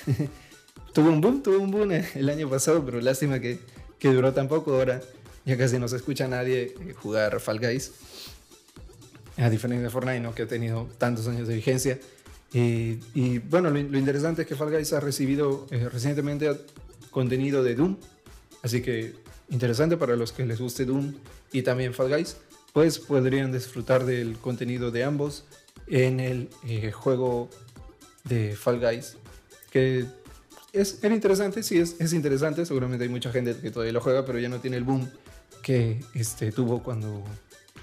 tuvo 0.92 1.08
un 1.08 1.20
boom, 1.20 1.42
tuvo 1.42 1.58
un 1.58 1.70
boom 1.70 1.92
el 1.92 2.28
año 2.28 2.48
pasado, 2.50 2.84
pero 2.84 3.00
lástima 3.00 3.40
que, 3.40 3.60
que 3.98 4.08
duró 4.12 4.34
tan 4.34 4.48
poco. 4.48 4.74
Ahora 4.74 5.00
ya 5.46 5.56
casi 5.56 5.78
no 5.78 5.88
se 5.88 5.96
escucha 5.96 6.26
a 6.26 6.28
nadie 6.28 6.74
jugar 7.00 7.40
Fall 7.40 7.58
Guys. 7.58 7.92
A 9.36 9.50
diferencia 9.50 9.84
de 9.84 9.90
Fortnite, 9.90 10.20
¿no? 10.20 10.34
que 10.34 10.42
ha 10.42 10.46
tenido 10.46 10.88
tantos 10.98 11.26
años 11.26 11.48
de 11.48 11.54
vigencia. 11.54 11.98
Y 12.54 13.38
bueno, 13.38 13.70
lo, 13.70 13.78
interesante 13.78 14.42
es 14.42 14.48
que 14.48 14.54
Fall 14.54 14.70
Guys 14.70 14.92
ha 14.92 15.00
recibido 15.00 15.66
recientemente 15.92 16.50
contenido 17.10 17.62
de 17.62 17.74
Doom. 17.74 17.96
Así 18.62 18.80
que 18.80 19.14
interesante 19.50 19.96
para 19.96 20.16
los 20.16 20.32
que 20.32 20.46
les 20.46 20.60
guste 20.60 20.84
Doom 20.84 21.14
y 21.52 21.62
también 21.62 21.94
Fall 21.94 22.08
Guys, 22.08 22.36
pues 22.72 22.98
podrían 22.98 23.52
disfrutar 23.52 24.04
del 24.04 24.38
contenido 24.38 24.90
de 24.90 25.04
ambos 25.04 25.44
en 25.86 26.20
el 26.20 26.48
eh, 26.66 26.92
juego 26.92 27.50
de 28.24 28.56
Fall 28.56 28.80
Guys, 28.80 29.16
que 29.70 30.06
es, 30.72 30.98
era 31.02 31.14
interesante, 31.14 31.62
sí, 31.62 31.78
es, 31.78 31.96
es, 32.00 32.12
interesante, 32.12 32.66
seguramente 32.66 33.04
hay 33.04 33.10
mucha 33.10 33.30
gente 33.30 33.54
que 33.60 33.70
todavía 33.70 33.92
lo 33.92 34.00
juega, 34.00 34.24
pero 34.24 34.38
ya 34.38 34.48
no 34.48 34.60
tiene 34.60 34.76
el 34.76 34.84
boom 34.84 35.08
que 35.62 36.00
este, 36.14 36.50
tuvo 36.50 36.82
cuando, 36.82 37.22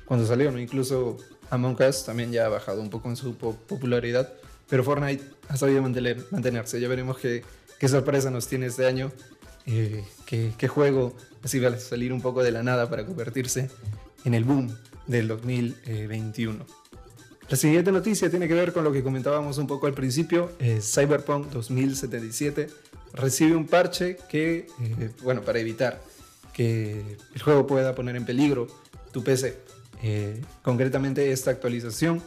cuando 0.06 0.26
salió. 0.26 0.58
Incluso 0.58 1.18
Among 1.50 1.78
Us 1.82 2.06
también 2.06 2.32
ya 2.32 2.46
ha 2.46 2.50
bajado 2.50 2.82
un 2.82 2.90
poco 2.90 3.10
en 3.10 3.16
su 3.16 3.36
popularidad, 3.36 4.34
pero 4.72 4.86
Fortnite 4.86 5.22
ha 5.50 5.58
sabido 5.58 5.82
mantener, 5.82 6.26
mantenerse, 6.32 6.80
ya 6.80 6.88
veremos 6.88 7.18
qué, 7.18 7.44
sorpresa 7.90 8.32
nos 8.32 8.48
tiene 8.48 8.68
este 8.68 8.86
año 8.86 9.12
eh, 9.66 10.02
qué, 10.26 10.68
juego 10.70 11.14
así 11.44 11.60
va 11.60 11.68
a 11.68 11.78
salir 11.78 12.14
un 12.14 12.22
poco 12.22 12.42
de 12.42 12.54
la 12.54 12.64
nada 12.64 12.90
para 12.90 13.06
convertirse 13.06 13.70
en 14.24 14.34
el 14.34 14.46
boom 14.46 14.74
del 15.08 15.28
2021. 15.28 16.66
La 17.50 17.58
siguiente 17.58 17.92
noticia 17.92 18.30
tiene 18.30 18.48
que 18.48 18.54
ver 18.54 18.72
con 18.72 18.86
lo 18.86 18.94
que 18.94 19.04
comentábamos 19.04 19.58
un 19.58 19.68
poco 19.68 19.88
al 19.88 19.94
principio. 19.94 20.54
Eh, 20.58 20.80
Cyberpunk 20.82 21.48
2077 21.50 22.68
recibe 23.16 23.58
un 23.58 23.68
parche 23.68 24.16
que, 24.30 24.68
eh, 24.80 25.10
bueno, 25.22 25.42
para 25.42 25.60
evitar 25.60 26.02
que 26.54 27.18
el 27.36 27.42
juego 27.42 27.68
pueda 27.68 27.94
poner 27.94 28.16
en 28.16 28.26
peligro 28.26 28.68
tu 29.12 29.22
PC. 29.22 29.58
concretamente 30.64 31.34
esta 31.34 31.52
actualización 31.52 32.24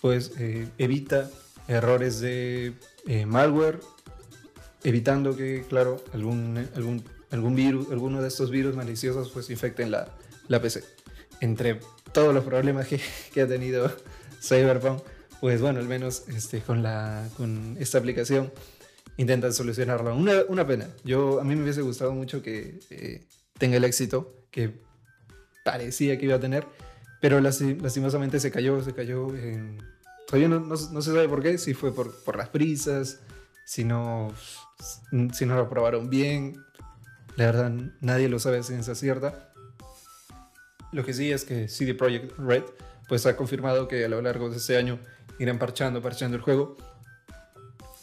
pues 0.00 0.32
evita 0.78 1.30
errores 1.68 2.20
de 2.20 2.74
malware 3.26 3.80
evitando 4.84 5.34
que, 5.34 5.64
claro, 5.68 6.04
algún, 6.12 6.68
algún, 6.76 7.02
algún 7.30 7.56
virus, 7.56 7.90
alguno 7.90 8.22
de 8.22 8.28
estos 8.28 8.50
virus 8.50 8.76
maliciosos 8.76 9.30
pues 9.30 9.50
infecten 9.50 9.90
la, 9.90 10.08
la 10.46 10.60
PC. 10.60 10.84
Entre 11.40 11.80
todos 12.12 12.32
los 12.32 12.44
problemas 12.44 12.86
que, 12.86 13.00
que, 13.32 13.40
ha 13.40 13.48
tenido 13.48 13.90
Cyberpunk, 14.40 15.02
pues 15.40 15.60
bueno, 15.60 15.80
al 15.80 15.88
menos 15.88 16.24
este, 16.28 16.60
con, 16.60 16.82
la, 16.82 17.28
con 17.36 17.76
esta 17.80 17.98
aplicación 17.98 18.52
intentan 19.16 19.52
solucionarlo. 19.52 20.14
Una, 20.14 20.42
una 20.48 20.66
pena. 20.66 20.88
Yo, 21.02 21.40
a 21.40 21.44
mí 21.44 21.56
me 21.56 21.62
hubiese 21.62 21.80
gustado 21.80 22.12
mucho 22.12 22.42
que 22.42 22.78
eh, 22.90 23.24
tenga 23.58 23.78
el 23.78 23.84
éxito 23.84 24.44
que 24.50 24.70
parecía 25.64 26.18
que 26.18 26.26
iba 26.26 26.36
a 26.36 26.40
tener, 26.40 26.66
pero 27.22 27.40
lastimosamente 27.40 28.38
se 28.38 28.50
cayó, 28.50 28.82
se 28.82 28.92
cayó. 28.92 29.34
En... 29.34 29.93
Todavía 30.34 30.48
no, 30.48 30.58
no, 30.58 30.76
se 30.76 31.12
sabe 31.12 31.28
por 31.28 31.44
qué, 31.44 31.58
si 31.58 31.74
fue 31.74 31.94
por, 31.94 32.12
por 32.24 32.34
las 32.34 32.48
prisas, 32.48 33.20
si 33.64 33.84
no 33.84 34.34
si 35.32 35.46
no 35.46 35.54
lo 35.54 35.70
probaron 35.70 36.10
bien. 36.10 36.64
La 37.36 37.46
verdad, 37.46 37.72
nadie 38.00 38.28
lo 38.28 38.40
sabe 38.40 38.58
a 38.58 38.64
ciencia 38.64 38.96
cierta. 38.96 39.52
Lo 40.90 41.04
que 41.04 41.12
sí 41.12 41.30
es 41.30 41.44
que 41.44 41.68
CD 41.68 41.94
Projekt 41.94 42.36
Red 42.36 42.64
pues 43.08 43.26
ha 43.26 43.36
confirmado 43.36 43.86
que 43.86 44.04
a 44.04 44.08
lo 44.08 44.20
largo 44.22 44.50
de 44.50 44.56
este 44.56 44.76
año 44.76 44.98
irán 45.38 45.60
parchando, 45.60 46.02
parchando 46.02 46.36
el 46.36 46.42
juego 46.42 46.78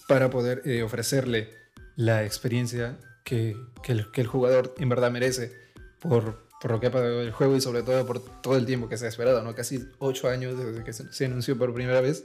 para 0.07 0.29
poder 0.29 0.61
eh, 0.63 0.83
ofrecerle 0.83 1.50
la 1.97 2.23
experiencia 2.23 2.97
que, 3.25 3.57
que, 3.83 3.91
el, 3.91 4.27
jugador 4.27 4.73
en 4.77 4.88
verdad 4.88 5.11
merece 5.11 5.51
por, 6.00 6.47
por, 6.61 6.71
lo 6.71 6.79
que 6.79 6.87
ha 6.87 6.91
pagado 6.91 7.21
el 7.21 7.31
juego 7.31 7.55
y 7.55 7.61
sobre 7.61 7.83
todo 7.83 8.05
por 8.05 8.19
todo 8.41 8.55
el 8.55 8.65
tiempo 8.65 8.87
que 8.87 8.97
se 8.97 9.05
ha 9.05 9.09
esperado, 9.09 9.41
¿no? 9.43 9.55
Casi 9.55 9.89
8 9.99 10.29
años 10.29 10.57
desde 10.57 10.83
que 10.83 10.93
se, 10.93 11.25
anunció 11.25 11.57
por 11.57 11.73
primera 11.73 12.01
vez 12.01 12.23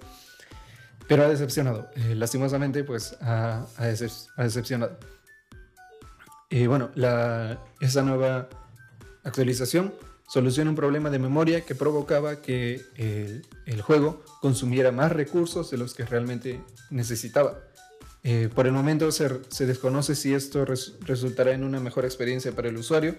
pero 1.08 1.24
ha 1.24 1.28
decepcionado. 1.28 1.88
Eh, 1.94 2.14
lastimosamente, 2.14 2.84
pues 2.84 3.16
ha, 3.20 3.66
decepcionado. 4.38 4.98
Y 6.50 6.66
bueno, 6.66 6.90
la, 6.94 7.62
esa 7.80 8.02
nueva 8.02 8.48
actualización 9.24 9.94
soluciona 10.28 10.70
un 10.70 10.76
problema 10.76 11.10
de 11.10 11.18
memoria 11.18 11.60
que 11.62 11.74
provocaba 11.74 12.42
que 12.42 12.84
el, 13.66 13.82
juego 13.82 14.24
consumiera 14.40 14.92
más 14.92 15.12
recursos 15.12 15.70
de 15.70 15.78
los 15.78 15.94
que 15.94 16.04
realmente 16.04 16.60
necesitaba. 16.90 17.60
Eh, 18.22 18.48
por 18.52 18.66
el 18.66 18.72
momento 18.72 19.12
se, 19.12 19.28
se, 19.48 19.66
desconoce 19.66 20.16
si 20.16 20.34
esto 20.34 20.64
resultará 20.64 21.52
en 21.52 21.62
una 21.62 21.78
mejor 21.78 22.04
experiencia 22.04 22.50
para 22.50 22.68
el 22.68 22.76
usuario, 22.76 23.14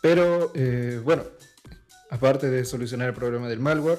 pero 0.00 0.52
eh, 0.54 1.00
bueno, 1.04 1.24
aparte 2.10 2.50
de 2.50 2.64
solucionar 2.64 3.08
el 3.08 3.14
problema 3.14 3.48
del 3.48 3.60
malware, 3.60 3.98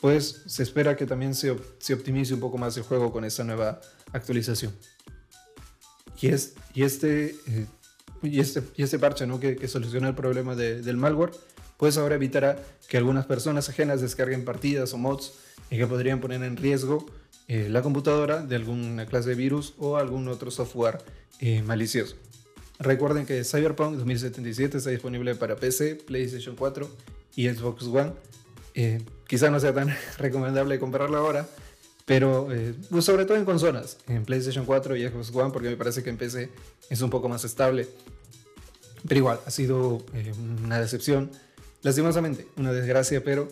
pues 0.00 0.42
se 0.46 0.62
espera 0.62 0.96
que 0.96 1.06
también 1.06 1.34
se, 1.34 1.50
optimice 1.50 2.34
un 2.34 2.40
poco 2.40 2.58
más 2.58 2.76
el 2.76 2.82
juego 2.82 3.12
con 3.12 3.24
esta 3.24 3.44
nueva 3.44 3.80
actualización. 4.12 4.72
Y, 6.20 6.28
es, 6.28 6.54
y, 6.74 6.82
este, 6.82 7.36
eh, 7.46 7.66
y, 8.22 8.40
este, 8.40 8.62
y 8.76 8.82
este 8.82 8.98
parche 8.98 9.26
¿no? 9.26 9.40
que, 9.40 9.56
que 9.56 9.68
soluciona 9.68 10.08
el 10.08 10.14
problema 10.14 10.54
del 10.54 10.96
malware, 10.96 11.32
pues 11.76 11.98
ahora 11.98 12.14
evitará 12.14 12.62
que 12.88 12.96
algunas 12.96 13.26
personas 13.26 13.68
ajenas 13.68 14.00
descarguen 14.00 14.44
partidas 14.44 14.92
o 14.92 14.98
mods 14.98 15.32
y 15.70 15.78
que 15.78 15.86
podrían 15.86 16.20
poner 16.20 16.42
en 16.42 16.56
riesgo 16.56 17.06
eh, 17.48 17.68
la 17.68 17.82
computadora 17.82 18.40
de 18.42 18.56
alguna 18.56 19.06
clase 19.06 19.30
de 19.30 19.34
virus 19.34 19.74
o 19.78 19.96
algún 19.96 20.28
otro 20.28 20.50
software 20.50 20.98
eh, 21.40 21.62
malicioso. 21.62 22.16
Recuerden 22.78 23.26
que 23.26 23.44
Cyberpunk 23.44 23.96
2077 23.96 24.78
está 24.78 24.90
disponible 24.90 25.34
para 25.34 25.56
PC, 25.56 25.96
PlayStation 25.96 26.56
4 26.56 26.88
y 27.36 27.48
Xbox 27.48 27.84
One 27.84 28.12
eh, 28.74 29.02
quizá 29.26 29.50
no 29.50 29.60
sea 29.60 29.74
tan 29.74 29.94
recomendable 30.18 30.78
comprarlo 30.78 31.18
ahora, 31.18 31.46
pero 32.06 32.48
eh, 32.52 32.74
sobre 33.00 33.24
todo 33.24 33.36
en 33.36 33.44
consolas, 33.44 33.98
en 34.08 34.24
PlayStation 34.24 34.64
4 34.64 34.96
y 34.96 35.08
Xbox 35.08 35.34
One, 35.34 35.50
porque 35.52 35.68
me 35.68 35.76
parece 35.76 36.02
que 36.02 36.10
en 36.10 36.16
PC 36.16 36.50
es 36.90 37.00
un 37.02 37.10
poco 37.10 37.28
más 37.28 37.44
estable. 37.44 37.88
Pero 39.06 39.18
igual, 39.18 39.40
ha 39.44 39.50
sido 39.50 40.04
eh, 40.14 40.32
una 40.64 40.78
decepción, 40.78 41.30
lastimosamente, 41.82 42.46
una 42.56 42.72
desgracia, 42.72 43.22
pero 43.24 43.48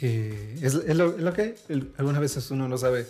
es, 0.00 0.74
lo, 0.74 1.32
que 1.32 1.54
algunas 1.96 2.20
veces 2.20 2.50
uno 2.50 2.68
no 2.68 2.76
sabe 2.76 3.06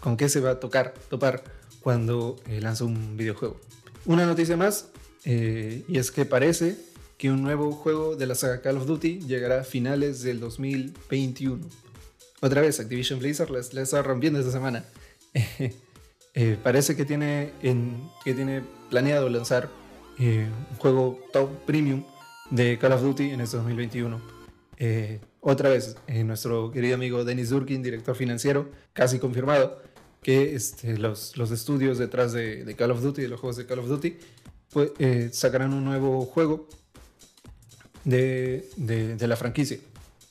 con 0.00 0.16
qué 0.16 0.28
se 0.30 0.40
va 0.40 0.52
a 0.52 0.60
tocar, 0.60 0.94
topar 1.10 1.44
cuando 1.82 2.36
lanza 2.48 2.84
un 2.84 3.18
videojuego. 3.18 3.60
Una 4.06 4.26
noticia 4.26 4.56
más, 4.56 4.88
y 5.24 5.98
es 5.98 6.10
que 6.10 6.24
parece 6.24 6.76
que 7.20 7.30
un 7.30 7.42
nuevo 7.42 7.70
juego 7.72 8.16
de 8.16 8.26
la 8.26 8.34
saga 8.34 8.62
Call 8.62 8.78
of 8.78 8.86
Duty 8.86 9.20
llegará 9.20 9.60
a 9.60 9.64
finales 9.64 10.22
del 10.22 10.40
2021. 10.40 11.60
Otra 12.40 12.62
vez, 12.62 12.80
Activision 12.80 13.18
Blizzard 13.18 13.50
les, 13.50 13.74
está 13.74 14.02
rompiendo 14.02 14.40
esta 14.40 14.52
semana. 14.52 14.84
Eh, 16.32 16.56
parece 16.62 16.94
que 16.94 17.04
tiene, 17.04 17.50
que 18.24 18.34
tiene 18.34 18.62
planeado 18.88 19.28
lanzar 19.28 19.68
eh, 20.16 20.46
un 20.70 20.76
juego 20.76 21.18
top 21.32 21.50
premium 21.66 22.04
de 22.50 22.78
Call 22.78 22.92
of 22.92 23.02
Duty 23.02 23.30
en 23.30 23.40
este 23.40 23.56
2021. 23.56 24.20
Eh, 24.76 25.18
otra 25.40 25.70
vez, 25.70 25.96
nuestro 26.24 26.70
querido 26.70 26.94
amigo 26.94 27.24
Dennis 27.24 27.50
Durkin, 27.50 27.82
director 27.82 28.14
financiero, 28.14 28.70
casi 28.92 29.18
confirmado 29.18 29.82
que 30.22 30.54
este, 30.54 30.98
los, 30.98 31.36
los, 31.36 31.50
estudios 31.50 31.98
detrás 31.98 32.32
de, 32.32 32.64
de, 32.64 32.76
Call 32.76 32.90
of 32.90 33.02
Duty, 33.02 33.22
de 33.22 33.28
los 33.28 33.40
juegos 33.40 33.56
de 33.56 33.66
Call 33.66 33.78
of 33.78 33.88
Duty, 33.88 34.18
pues, 34.70 34.92
sacarán 35.32 35.72
un 35.72 35.84
nuevo 35.84 36.24
juego 36.26 36.68
de, 38.04 38.68
de, 38.76 39.26
la 39.26 39.36
franquicia. 39.36 39.78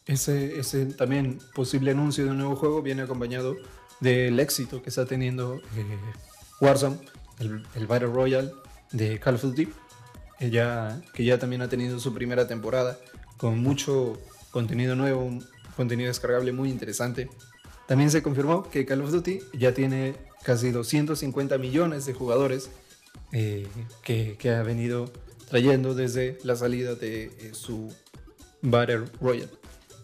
Ese, 0.05 0.60
ese, 0.60 0.86
también 0.86 1.39
posible 1.53 1.91
anuncio 1.91 2.25
de 2.25 2.31
un 2.31 2.38
nuevo 2.38 2.55
juego 2.55 2.81
viene 2.81 3.03
acompañado 3.03 3.55
del 4.00 4.39
éxito 4.39 4.81
que 4.81 4.89
está 4.89 5.05
teniendo 5.05 5.58
eh, 5.75 6.00
Warzone, 6.62 6.98
el, 7.39 7.63
el, 7.75 7.88
Battle 7.88 8.08
Royale 8.08 8.51
de 8.91 9.19
Call 9.19 9.36
of 9.36 9.43
Duty, 9.43 9.69
que 10.39 10.50
ya, 10.50 11.01
que 11.13 11.24
ya 11.24 11.38
también 11.38 11.62
ha 11.62 11.69
tenido 11.69 12.00
su 12.00 12.13
primera 12.13 12.48
temporada 12.48 12.98
con 13.38 13.60
mucho 13.60 14.17
contenido 14.51 14.96
nuevo, 14.96 15.29
contenido 15.75 16.08
descargable 16.08 16.51
muy 16.51 16.69
interesante. 16.69 17.29
También 17.89 18.12
se 18.12 18.22
confirmó 18.22 18.69
que 18.69 18.86
Call 18.86 19.01
of 19.01 19.10
Duty 19.10 19.39
ya 19.53 19.74
tiene 19.74 20.13
casi 20.43 20.69
250 20.69 21.58
millones 21.58 22.05
de 22.05 22.13
jugadores 22.13 22.69
eh, 23.31 23.67
que, 24.03 24.38
ha 24.51 24.62
venido 24.62 25.12
trayendo 25.50 25.96
desde 25.96 26.38
la 26.43 26.55
salida 26.55 26.93
de 26.93 27.24
eh, 27.24 27.51
su 27.53 27.91
Battle 28.62 29.05
Royale. 29.19 29.50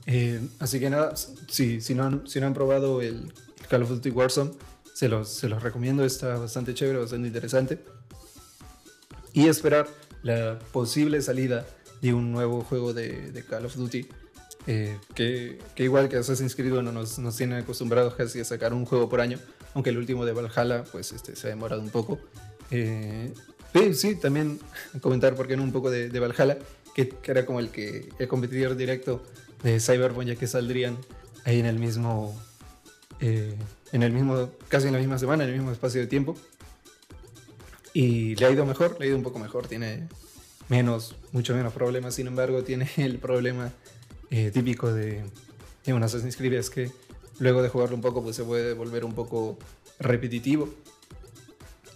Eh, 0.07 0.41
así 0.57 0.79
que 0.79 0.89
nada, 0.89 1.13
si, 1.15 1.79
no 1.93 2.05
han, 2.05 2.23
han 2.43 2.53
probado 2.55 3.03
el 3.03 3.31
Call 3.69 3.83
of 3.83 3.89
Duty 3.89 4.09
Warzone, 4.09 4.53
Se 4.95 5.07
los, 5.07 5.43
recomiendo, 5.61 6.03
está 6.05 6.39
bastante 6.39 6.73
chévere, 6.73 6.97
bastante 6.97 7.27
interesante. 7.27 7.77
Y 9.31 9.47
esperar 9.47 9.87
la 10.23 10.57
posible 10.71 11.21
salida 11.21 11.67
de 12.01 12.15
un 12.15 12.31
nuevo 12.31 12.63
juego 12.63 12.95
de 12.95 13.45
Call 13.47 13.67
of 13.67 13.75
Duty. 13.75 14.07
Eh, 14.67 14.97
que, 15.13 15.59
igual 15.77 16.09
que 16.09 16.17
Assassin's 16.17 16.55
Creed 16.55 16.73
bueno, 16.73 16.91
nos, 16.91 17.19
nos 17.19 17.37
tiene 17.37 17.57
acostumbrados 17.57 18.15
casi 18.15 18.39
a 18.39 18.45
sacar 18.45 18.73
un 18.73 18.85
juego 18.85 19.09
por 19.09 19.21
año, 19.21 19.39
aunque 19.73 19.91
el 19.91 19.97
último 19.97 20.25
de 20.25 20.33
Valhalla 20.33 20.83
pues 20.91 21.11
este, 21.11 21.35
se 21.35 21.47
ha 21.47 21.49
demorado 21.51 21.81
un 21.81 21.89
poco. 21.89 22.19
Eh, 22.71 23.31
sí, 23.93 24.15
también 24.15 24.59
comentar 25.01 25.35
por 25.35 25.47
qué 25.47 25.55
no 25.55 25.63
un 25.63 25.71
poco 25.71 25.91
de, 25.91 26.09
de 26.09 26.19
Valhalla, 26.19 26.57
que, 26.95 27.09
que, 27.09 27.31
era 27.31 27.45
como 27.45 27.59
el 27.59 27.69
que 27.69 28.09
el 28.17 28.27
competidor 28.27 28.75
directo 28.75 29.21
de 29.63 29.79
Cyberpunk 29.79 30.27
ya 30.27 30.35
que 30.35 30.47
saldrían 30.47 30.97
ahí 31.43 31.59
en 31.59 31.65
el 31.65 31.79
mismo 31.79 32.39
eh, 33.19 33.55
en 33.91 34.03
el 34.03 34.11
mismo 34.11 34.51
casi 34.69 34.87
en 34.87 34.93
la 34.93 34.99
misma 34.99 35.17
semana 35.17 35.43
en 35.43 35.49
el 35.49 35.55
mismo 35.55 35.71
espacio 35.71 36.01
de 36.01 36.07
tiempo 36.07 36.35
y 37.93 38.35
le 38.35 38.45
ha 38.45 38.51
ido 38.51 38.65
mejor 38.65 38.97
le 38.99 39.05
ha 39.05 39.07
ido 39.09 39.17
un 39.17 39.23
poco 39.23 39.39
mejor 39.39 39.67
tiene 39.67 40.07
menos 40.69 41.15
mucho 41.31 41.55
menos 41.55 41.73
problemas 41.73 42.15
sin 42.15 42.27
embargo 42.27 42.63
tiene 42.63 42.89
el 42.97 43.17
problema 43.17 43.71
eh, 44.29 44.51
típico 44.51 44.93
de, 44.93 45.23
de 45.85 45.93
un 45.93 46.03
Assassin's 46.03 46.35
Creed 46.35 46.53
es 46.53 46.69
que 46.69 46.91
luego 47.39 47.61
de 47.61 47.69
jugarlo 47.69 47.95
un 47.95 48.01
poco 48.01 48.23
pues 48.23 48.35
se 48.35 48.43
puede 48.43 48.73
volver 48.73 49.05
un 49.05 49.13
poco 49.13 49.57
repetitivo. 49.99 50.69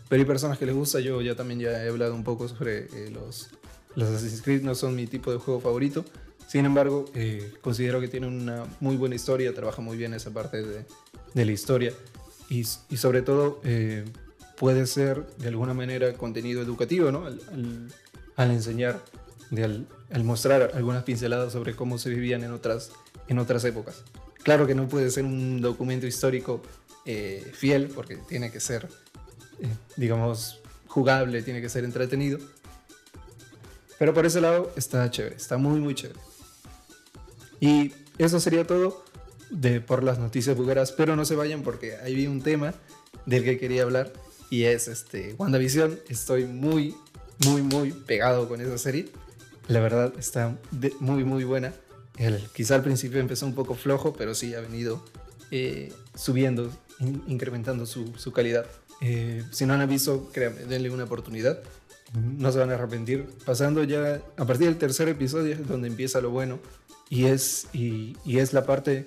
Pero 0.07 0.21
hay 0.21 0.25
personas 0.25 0.57
que 0.57 0.65
les 0.65 0.75
gusta 0.75 0.99
yo 0.99 1.21
ya 1.21 1.35
también 1.35 1.59
ya 1.59 1.83
he 1.83 1.89
hablado 1.89 2.15
un 2.15 2.23
poco 2.23 2.47
sobre 2.47 2.85
eh, 2.85 3.11
los 3.11 3.49
los 3.95 4.09
Assassin's 4.09 4.41
Creed 4.41 4.61
no 4.61 4.75
son 4.75 4.95
mi 4.95 5.07
tipo 5.07 5.31
de 5.31 5.37
juego 5.37 5.59
favorito. 5.59 6.05
Sin 6.47 6.65
embargo, 6.65 7.05
eh, 7.13 7.53
considero 7.61 7.99
que 7.99 8.07
tiene 8.07 8.27
una 8.27 8.65
muy 8.79 8.95
buena 8.95 9.15
historia, 9.15 9.53
trabaja 9.53 9.81
muy 9.81 9.97
bien 9.97 10.13
esa 10.13 10.31
parte 10.31 10.63
de, 10.63 10.85
de 11.33 11.45
la 11.45 11.51
historia. 11.51 11.93
Y, 12.49 12.61
y 12.61 12.97
sobre 12.97 13.21
todo 13.21 13.61
puede 14.59 14.85
ser 14.85 15.25
de 15.37 15.47
alguna 15.47 15.73
manera 15.73 16.13
contenido 16.13 16.61
educativo, 16.61 17.11
¿no? 17.11 17.25
Al, 17.25 17.39
al, 18.35 18.51
enseñar, 18.51 19.01
de 19.49 19.85
al, 20.11 20.23
mostrar 20.23 20.71
algunas 20.73 21.03
pinceladas 21.03 21.53
sobre 21.53 21.75
cómo 21.75 21.97
se 21.97 22.09
vivían 22.09 22.43
en 22.43 22.51
otras, 22.51 22.91
en 23.27 23.39
otras 23.39 23.63
épocas. 23.65 24.03
Claro 24.43 24.65
que 24.67 24.75
no 24.75 24.87
puede 24.87 25.11
ser 25.11 25.25
un 25.25 25.61
documento 25.61 26.07
histórico 26.07 26.61
eh, 27.05 27.51
fiel 27.53 27.89
porque 27.93 28.17
tiene 28.17 28.51
que 28.51 28.59
ser, 28.59 28.87
eh, 29.59 29.67
digamos, 29.95 30.59
jugable, 30.87 31.41
tiene 31.41 31.61
que 31.61 31.69
ser 31.69 31.83
entretenido. 31.83 32.39
Pero 33.97 34.13
por 34.13 34.25
ese 34.25 34.39
lado 34.41 34.71
está 34.75 35.09
chévere, 35.11 35.35
está 35.35 35.57
muy, 35.57 35.79
muy 35.79 35.93
chévere. 35.93 36.19
Y 37.59 37.93
eso 38.17 38.39
sería 38.39 38.65
todo 38.65 39.03
de 39.49 39.81
por 39.81 40.03
las 40.03 40.19
noticias 40.19 40.55
bugueras, 40.55 40.91
pero 40.91 41.15
no 41.15 41.25
se 41.25 41.35
vayan 41.35 41.63
porque 41.63 41.97
ahí 41.97 42.15
vi 42.15 42.27
un 42.27 42.41
tema 42.41 42.73
del 43.25 43.43
que 43.43 43.57
quería 43.57 43.83
hablar 43.83 44.13
y 44.49 44.63
es 44.63 44.87
este 44.87 45.35
WandaVision. 45.37 45.99
Estoy 46.07 46.45
muy, 46.45 46.95
muy, 47.45 47.61
muy 47.61 47.91
pegado 47.91 48.47
con 48.47 48.61
esa 48.61 48.77
serie. 48.77 49.09
La 49.69 49.79
verdad 49.79 50.11
está 50.17 50.57
muy, 50.99 51.23
muy 51.23 51.43
buena. 51.43 51.73
El, 52.17 52.39
quizá 52.53 52.75
al 52.75 52.83
principio 52.83 53.19
empezó 53.19 53.45
un 53.45 53.53
poco 53.53 53.75
flojo, 53.75 54.13
pero 54.13 54.33
sí 54.33 54.55
ha 54.55 54.61
venido 54.61 55.05
eh, 55.51 55.93
subiendo, 56.15 56.71
in, 56.99 57.21
incrementando 57.27 57.85
su, 57.85 58.11
su 58.17 58.33
calidad. 58.33 58.65
Eh, 58.99 59.43
si 59.51 59.67
no 59.67 59.75
han 59.75 59.87
visto, 59.87 60.29
créanme, 60.33 60.61
denle 60.63 60.89
una 60.89 61.03
oportunidad. 61.03 61.59
No 62.13 62.51
se 62.51 62.57
van 62.57 62.71
a 62.71 62.73
arrepentir. 62.73 63.27
Pasando 63.45 63.83
ya 63.83 64.21
a 64.37 64.45
partir 64.45 64.67
del 64.67 64.77
tercer 64.79 65.07
episodio 65.07 65.53
es 65.53 65.67
donde 65.67 65.87
empieza 65.87 66.19
lo 66.19 66.31
bueno. 66.31 66.59
Y 67.07 67.25
es, 67.25 67.67
y, 67.71 68.17
y 68.25 68.39
es 68.39 68.53
la 68.53 68.65
parte 68.65 69.05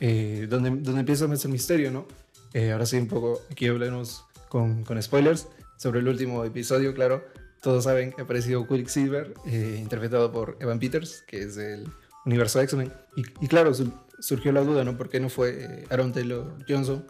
eh, 0.00 0.46
donde, 0.48 0.70
donde 0.70 1.00
empieza 1.00 1.26
nuestro 1.26 1.50
misterio, 1.50 1.90
¿no? 1.90 2.06
Eh, 2.52 2.70
ahora 2.70 2.86
sí, 2.86 2.96
un 2.98 3.08
poco, 3.08 3.42
aquí 3.50 3.66
hablaremos 3.66 4.24
con, 4.48 4.84
con, 4.84 5.02
spoilers 5.02 5.48
sobre 5.76 5.98
el 5.98 6.06
último 6.06 6.44
episodio, 6.44 6.94
claro. 6.94 7.24
Todos 7.64 7.84
saben 7.84 8.12
que 8.12 8.20
ha 8.20 8.24
aparecido 8.24 8.68
Quicksilver, 8.68 9.32
eh, 9.46 9.78
interpretado 9.80 10.30
por 10.30 10.58
Evan 10.60 10.78
Peters, 10.78 11.24
que 11.26 11.44
es 11.44 11.54
del 11.54 11.88
universo 12.26 12.60
X-Men. 12.60 12.92
Y, 13.16 13.48
claro, 13.48 13.72
su, 13.72 13.90
surgió 14.18 14.52
la 14.52 14.60
duda, 14.60 14.84
¿no? 14.84 14.98
¿Por 14.98 15.08
qué 15.08 15.18
no 15.18 15.30
fue 15.30 15.64
eh, 15.64 15.84
Aaron 15.88 16.12
Taylor 16.12 16.58
Johnson, 16.68 17.06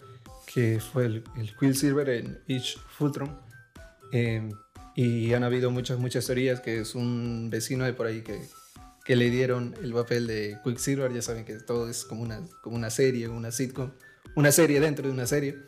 que 0.47 0.79
fue 0.79 1.07
el, 1.07 1.25
Quicksilver 1.59 2.09
en 2.09 2.39
Each 2.47 2.79
Fultron? 2.79 3.37
Eh, 4.13 4.49
y 4.95 5.35
han 5.35 5.43
habido 5.43 5.73
muchas, 5.73 5.99
muchas 5.99 6.25
teorías 6.25 6.61
que 6.61 6.79
es 6.79 6.95
un 6.95 7.51
vecino 7.51 7.85
de 7.85 7.93
por 7.93 8.07
ahí 8.07 8.23
que, 8.23 8.41
le 9.13 9.31
dieron 9.31 9.75
el 9.83 9.93
papel 9.93 10.29
de 10.29 10.61
Quicksilver. 10.63 11.13
Ya 11.13 11.21
saben 11.21 11.45
que 11.45 11.55
todo 11.55 11.91
es 11.91 12.05
como 12.05 12.23
una, 12.23 12.41
como 12.63 12.77
una 12.77 12.91
serie, 12.91 13.27
una 13.29 13.51
sitcom, 13.51 13.91
una 14.37 14.53
serie 14.53 14.79
dentro 14.79 15.05
de 15.09 15.13
una 15.13 15.27
serie. 15.27 15.59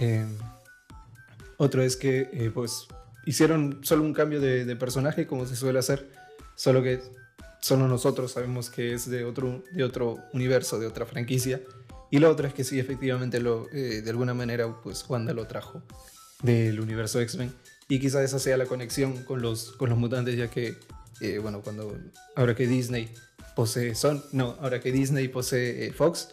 Eh, 0.00 0.26
otro 1.56 1.82
es 1.82 1.96
que 1.96 2.28
eh, 2.32 2.50
pues 2.52 2.88
hicieron 3.26 3.80
solo 3.82 4.02
un 4.02 4.14
cambio 4.14 4.40
de, 4.40 4.76
personaje 4.76 5.26
como 5.26 5.46
se 5.46 5.56
suele 5.56 5.78
hacer, 5.78 6.08
solo 6.54 6.82
que 6.82 7.00
solo 7.60 7.88
nosotros 7.88 8.32
sabemos 8.32 8.70
que 8.70 8.94
es 8.94 9.10
de 9.10 9.24
otro, 9.24 9.64
de 9.72 9.84
otro 9.84 10.18
universo, 10.32 10.78
de 10.78 10.86
otra 10.86 11.06
franquicia. 11.06 11.60
Y 12.10 12.18
lo 12.18 12.30
otro 12.30 12.46
es 12.46 12.54
que 12.54 12.64
sí, 12.64 12.78
efectivamente, 12.78 13.40
lo, 13.40 13.68
eh, 13.70 14.00
de 14.02 14.10
alguna 14.10 14.32
manera, 14.32 14.80
pues 14.82 15.04
Wanda 15.08 15.34
lo 15.34 15.46
trajo 15.46 15.82
del 16.42 16.80
universo 16.80 17.20
X-Men. 17.20 17.52
Y 17.88 18.00
quizá 18.00 18.22
esa 18.22 18.38
sea 18.38 18.56
la 18.56 18.66
conexión 18.66 19.24
con 19.24 19.42
los, 19.42 19.72
con 19.72 19.90
los 19.90 19.98
mutantes, 19.98 20.36
ya 20.36 20.48
que 20.48 20.76
eh, 21.20 21.38
bueno, 21.38 21.62
cuando 21.62 21.98
ahora 22.36 22.54
que 22.54 22.66
Disney 22.66 23.12
posee 23.56 23.94
Son, 23.94 24.22
no, 24.32 24.56
ahora 24.60 24.80
que 24.80 24.92
Disney 24.92 25.28
posee 25.28 25.86
eh, 25.86 25.92
Fox, 25.92 26.28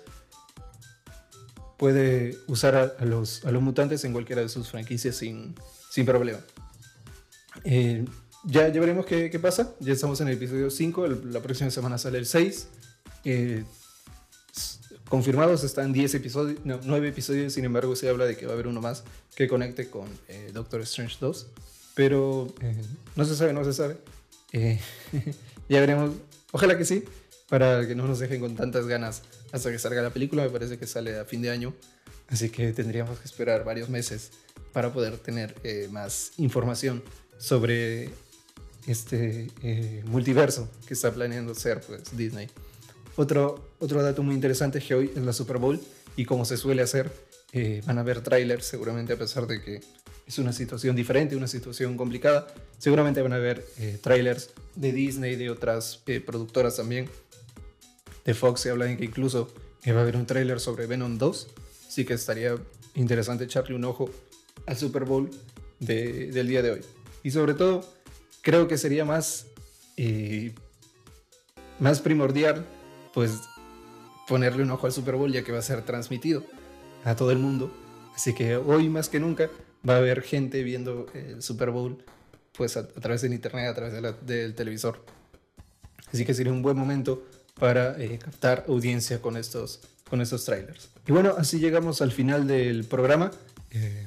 puede 1.78 2.38
usar 2.48 2.76
a, 2.76 2.84
a, 3.00 3.06
los, 3.06 3.44
a 3.46 3.52
los 3.52 3.64
mutantes 3.64 4.04
en 4.06 4.14
cualquiera 4.14 4.42
de 4.42 4.50
sus 4.50 4.70
franquicias 4.70 5.16
sin, 5.16 5.56
sin 5.90 6.06
problema. 6.06 6.40
Eh, 7.66 8.06
ya, 8.46 8.68
ya 8.70 8.80
veremos 8.80 9.06
qué, 9.06 9.30
qué, 9.30 9.40
pasa. 9.40 9.74
Ya 9.80 9.94
estamos 9.94 10.22
en 10.22 10.28
el 10.28 10.36
episodio 10.36 10.70
5. 10.70 11.06
El, 11.06 11.34
la 11.34 11.42
próxima 11.42 11.70
semana 11.72 11.98
sale 11.98 12.20
el 12.20 12.26
6. 12.26 12.68
Eh, 13.26 13.64
confirmados 15.10 15.64
están 15.64 15.94
10 15.94 16.16
episodios, 16.16 16.60
no, 16.64 16.80
9 16.84 17.10
episodios. 17.10 17.54
Sin 17.54 17.66
embargo, 17.66 17.96
se 17.96 18.08
habla 18.08 18.26
de 18.26 18.38
que 18.38 18.46
va 18.46 18.52
a 18.52 18.54
haber 18.54 18.68
uno 18.68 18.82
más 18.82 19.04
que 19.36 19.48
conecte 19.48 19.90
con 19.90 20.08
eh, 20.28 20.52
Doctor 20.54 20.82
Strange 20.82 21.18
2. 21.20 21.48
Pero 21.96 22.54
no 23.16 23.26
se 23.26 23.36
sabe, 23.36 23.54
no 23.54 23.64
se 23.64 23.74
sabe. 23.74 23.98
Eh, 24.52 24.80
ya 25.70 25.80
veremos. 25.80 26.12
Ojalá 26.52 26.78
que 26.78 26.86
sí, 26.86 27.04
para 27.50 27.88
que 27.88 27.96
no 27.96 28.08
nos 28.08 28.20
dejen 28.20 28.40
con 28.40 28.56
tantas 28.56 28.88
ganas 28.88 29.24
hasta 29.52 29.72
que 29.72 29.80
salga 29.80 30.02
la 30.02 30.12
película. 30.12 30.44
Me 30.44 30.50
parece 30.50 30.78
que 30.78 30.88
sale 30.88 31.18
a 31.18 31.26
fin 31.26 31.42
de 31.42 31.50
año, 31.50 31.74
así 32.28 32.50
que 32.50 32.72
tendríamos 32.74 33.20
que 33.20 33.26
esperar 33.26 33.64
varios 33.64 33.90
meses 33.90 34.32
para 34.72 34.92
poder 34.92 35.18
tener 35.18 35.56
eh, 35.64 35.88
más 35.92 36.34
información 36.38 37.02
sobre 37.38 38.10
este 38.88 39.50
eh, 39.64 40.04
multiverso 40.06 40.70
que 40.88 40.94
está 40.94 41.12
planeando 41.14 41.56
ser 41.56 41.82
pues, 41.82 42.16
Disney. 42.16 42.50
Otro, 43.16 43.70
otro 43.80 44.04
dato 44.04 44.24
muy 44.24 44.36
interesante 44.36 44.80
es 44.80 44.86
que 44.86 44.96
hoy 44.96 45.12
es 45.16 45.22
la 45.22 45.34
Super 45.34 45.58
Bowl 45.58 45.80
y 46.18 46.26
como 46.26 46.46
se 46.46 46.58
suele 46.58 46.82
hacer, 46.82 47.12
eh, 47.54 47.82
van 47.86 47.98
a 47.98 48.04
ver 48.04 48.22
trailers 48.22 48.66
seguramente 48.66 49.14
a 49.14 49.18
pesar 49.18 49.48
de 49.48 49.62
que 49.62 49.82
es 50.28 50.40
una 50.40 50.54
situación 50.54 50.96
diferente, 50.96 51.36
una 51.36 51.48
situación 51.48 51.98
complicada. 51.98 52.48
Seguramente 52.78 53.22
van 53.22 53.34
a 53.34 53.38
ver 53.38 53.66
eh, 53.78 53.98
trailers 54.02 54.50
de 54.76 54.92
Disney, 54.92 55.36
de 55.36 55.50
otras 55.50 56.02
eh, 56.08 56.20
productoras 56.20 56.78
también. 56.78 57.08
De 58.24 58.34
Fox 58.34 58.62
se 58.62 58.72
habla 58.72 58.86
de 58.86 58.98
que 58.98 59.06
incluso 59.06 59.54
va 59.88 60.00
a 60.00 60.02
haber 60.02 60.18
un 60.18 60.26
trailer 60.26 60.60
sobre 60.60 60.88
Venom 60.88 61.18
2. 61.18 61.48
Así 61.88 62.06
que 62.06 62.16
estaría 62.16 62.56
interesante 62.96 63.44
echarle 63.44 63.76
un 63.76 63.86
ojo 63.86 64.10
al 64.66 64.76
Super 64.78 65.06
Bowl 65.06 65.30
de, 65.80 66.32
del 66.32 66.48
día 66.48 66.62
de 66.62 66.72
hoy. 66.72 66.82
Y 67.26 67.32
sobre 67.32 67.56
todo, 67.56 67.84
creo 68.44 68.68
que 68.68 68.78
sería 68.78 69.04
más, 69.04 69.48
eh, 69.98 70.54
más 71.80 72.00
primordial 72.00 72.68
pues 73.16 73.42
ponerle 74.28 74.62
un 74.62 74.70
ojo 74.70 74.86
al 74.86 74.94
Super 74.94 75.16
Bowl 75.16 75.34
ya 75.34 75.44
que 75.44 75.52
va 75.52 75.58
a 75.58 75.64
ser 75.64 75.82
transmitido 75.82 76.44
a 77.04 77.16
todo 77.16 77.32
el 77.32 77.40
mundo. 77.40 77.72
Así 78.16 78.36
que 78.36 78.58
hoy 78.58 78.90
más 78.90 79.10
que 79.10 79.20
nunca 79.20 79.50
va 79.90 79.96
a 79.96 79.98
haber 79.98 80.22
gente 80.22 80.62
viendo 80.62 81.08
el 81.16 81.42
Super 81.42 81.72
Bowl 81.72 81.98
pues 82.56 82.78
a, 82.78 82.82
a 82.82 83.02
través 83.02 83.24
del 83.24 83.34
internet, 83.34 83.70
a 83.72 83.74
través 83.74 83.94
de 83.94 84.02
la, 84.02 84.12
del 84.12 84.54
televisor. 84.54 85.04
Así 86.14 86.26
que 86.26 86.36
sería 86.36 86.54
un 86.54 86.62
buen 86.62 86.78
momento 86.78 87.26
para 87.60 88.00
eh, 88.00 88.20
captar 88.20 88.66
audiencia 88.68 89.20
con 89.20 89.36
estos, 89.36 89.82
con 90.08 90.22
estos 90.22 90.46
trailers. 90.46 90.90
Y 91.08 91.12
bueno, 91.12 91.34
así 91.36 91.58
llegamos 91.58 92.04
al 92.04 92.12
final 92.12 92.46
del 92.46 92.84
programa. 92.84 93.32
Eh, 93.72 94.06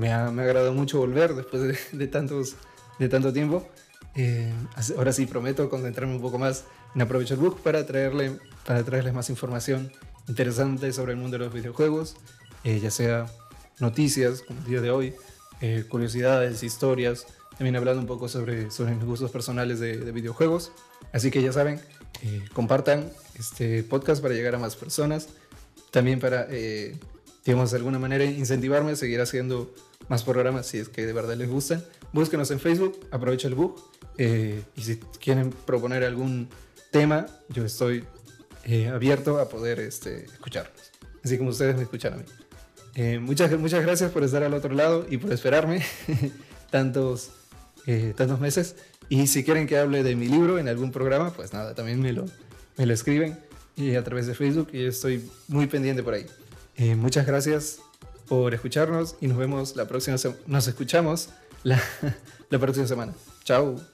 me, 0.00 0.12
ha, 0.12 0.30
me 0.30 0.42
ha 0.42 0.44
agradado 0.46 0.72
mucho 0.72 0.98
volver 0.98 1.34
después 1.34 1.62
de, 1.62 1.78
de 1.98 2.06
tantos, 2.06 2.56
de 2.98 3.08
tanto 3.08 3.32
tiempo. 3.32 3.68
Eh, 4.14 4.52
ahora 4.96 5.12
sí 5.12 5.26
prometo 5.26 5.68
concentrarme 5.68 6.14
un 6.16 6.22
poco 6.22 6.38
más 6.38 6.64
en 6.94 7.02
Aprovechar 7.02 7.38
Book 7.38 7.60
para, 7.62 7.86
traerle, 7.86 8.38
para 8.66 8.82
traerles 8.82 9.12
más 9.14 9.30
información 9.30 9.92
interesante 10.26 10.92
sobre 10.92 11.12
el 11.12 11.18
mundo 11.18 11.38
de 11.38 11.44
los 11.44 11.52
videojuegos, 11.52 12.16
eh, 12.64 12.80
ya 12.80 12.90
sea 12.90 13.26
noticias, 13.78 14.42
como 14.42 14.58
el 14.60 14.66
día 14.66 14.80
de 14.80 14.90
hoy, 14.90 15.14
eh, 15.60 15.84
curiosidades, 15.88 16.62
historias, 16.62 17.26
también 17.56 17.76
hablando 17.76 18.00
un 18.00 18.06
poco 18.06 18.28
sobre, 18.28 18.70
sobre 18.70 18.94
mis 18.94 19.04
gustos 19.04 19.30
personales 19.30 19.80
de, 19.80 19.98
de 19.98 20.12
videojuegos. 20.12 20.72
Así 21.12 21.30
que 21.30 21.42
ya 21.42 21.52
saben, 21.52 21.80
eh, 22.22 22.44
compartan 22.52 23.10
este 23.38 23.82
podcast 23.82 24.22
para 24.22 24.34
llegar 24.34 24.54
a 24.54 24.58
más 24.58 24.76
personas, 24.76 25.28
también 25.90 26.20
para 26.20 26.46
eh, 26.50 26.96
digamos, 27.44 27.70
de 27.70 27.78
alguna 27.78 27.98
manera 27.98 28.24
incentivarme 28.24 28.92
a 28.92 28.96
seguir 28.96 29.20
haciendo 29.20 29.74
más 30.10 30.24
programas 30.24 30.66
si 30.66 30.78
es 30.78 30.88
que 30.88 31.06
de 31.06 31.12
verdad 31.12 31.36
les 31.36 31.48
gustan. 31.48 31.82
Búsquenos 32.12 32.50
en 32.50 32.58
Facebook, 32.58 33.06
aprovecha 33.12 33.46
el 33.46 33.54
bug. 33.54 33.80
Eh, 34.18 34.60
y 34.74 34.82
si 34.82 34.96
quieren 34.96 35.50
proponer 35.50 36.02
algún 36.02 36.48
tema, 36.90 37.26
yo 37.48 37.64
estoy 37.64 38.04
eh, 38.64 38.88
abierto 38.88 39.38
a 39.38 39.48
poder 39.48 39.78
este, 39.78 40.24
escucharlos. 40.24 40.90
Así 41.24 41.38
como 41.38 41.50
ustedes 41.50 41.76
me 41.76 41.82
escuchan 41.82 42.14
a 42.14 42.16
mí. 42.16 42.24
Eh, 42.96 43.20
muchas, 43.20 43.56
muchas 43.56 43.82
gracias 43.84 44.10
por 44.10 44.24
estar 44.24 44.42
al 44.42 44.52
otro 44.52 44.74
lado 44.74 45.06
y 45.08 45.16
por 45.16 45.32
esperarme 45.32 45.84
tantos, 46.70 47.30
tantos 48.16 48.40
meses. 48.40 48.74
Y 49.08 49.28
si 49.28 49.44
quieren 49.44 49.68
que 49.68 49.78
hable 49.78 50.02
de 50.02 50.16
mi 50.16 50.26
libro 50.26 50.58
en 50.58 50.66
algún 50.66 50.90
programa, 50.90 51.32
pues 51.32 51.52
nada, 51.52 51.76
también 51.76 52.00
me 52.02 52.12
lo, 52.12 52.24
me 52.76 52.84
lo 52.84 52.92
escriben 52.92 53.38
y 53.76 53.94
a 53.94 54.02
través 54.02 54.26
de 54.26 54.34
Facebook 54.34 54.70
y 54.72 54.86
estoy 54.86 55.30
muy 55.46 55.68
pendiente 55.68 56.02
por 56.02 56.14
ahí. 56.14 56.26
muchas 56.96 57.26
gracias 57.26 57.78
por 58.30 58.54
escucharnos 58.54 59.16
y 59.20 59.26
nos 59.26 59.36
vemos 59.36 59.74
la 59.74 59.88
próxima 59.88 60.16
Nos 60.46 60.68
escuchamos 60.68 61.30
la, 61.64 61.82
la 62.48 62.58
próxima 62.60 62.86
semana. 62.86 63.12
Chao. 63.42 63.89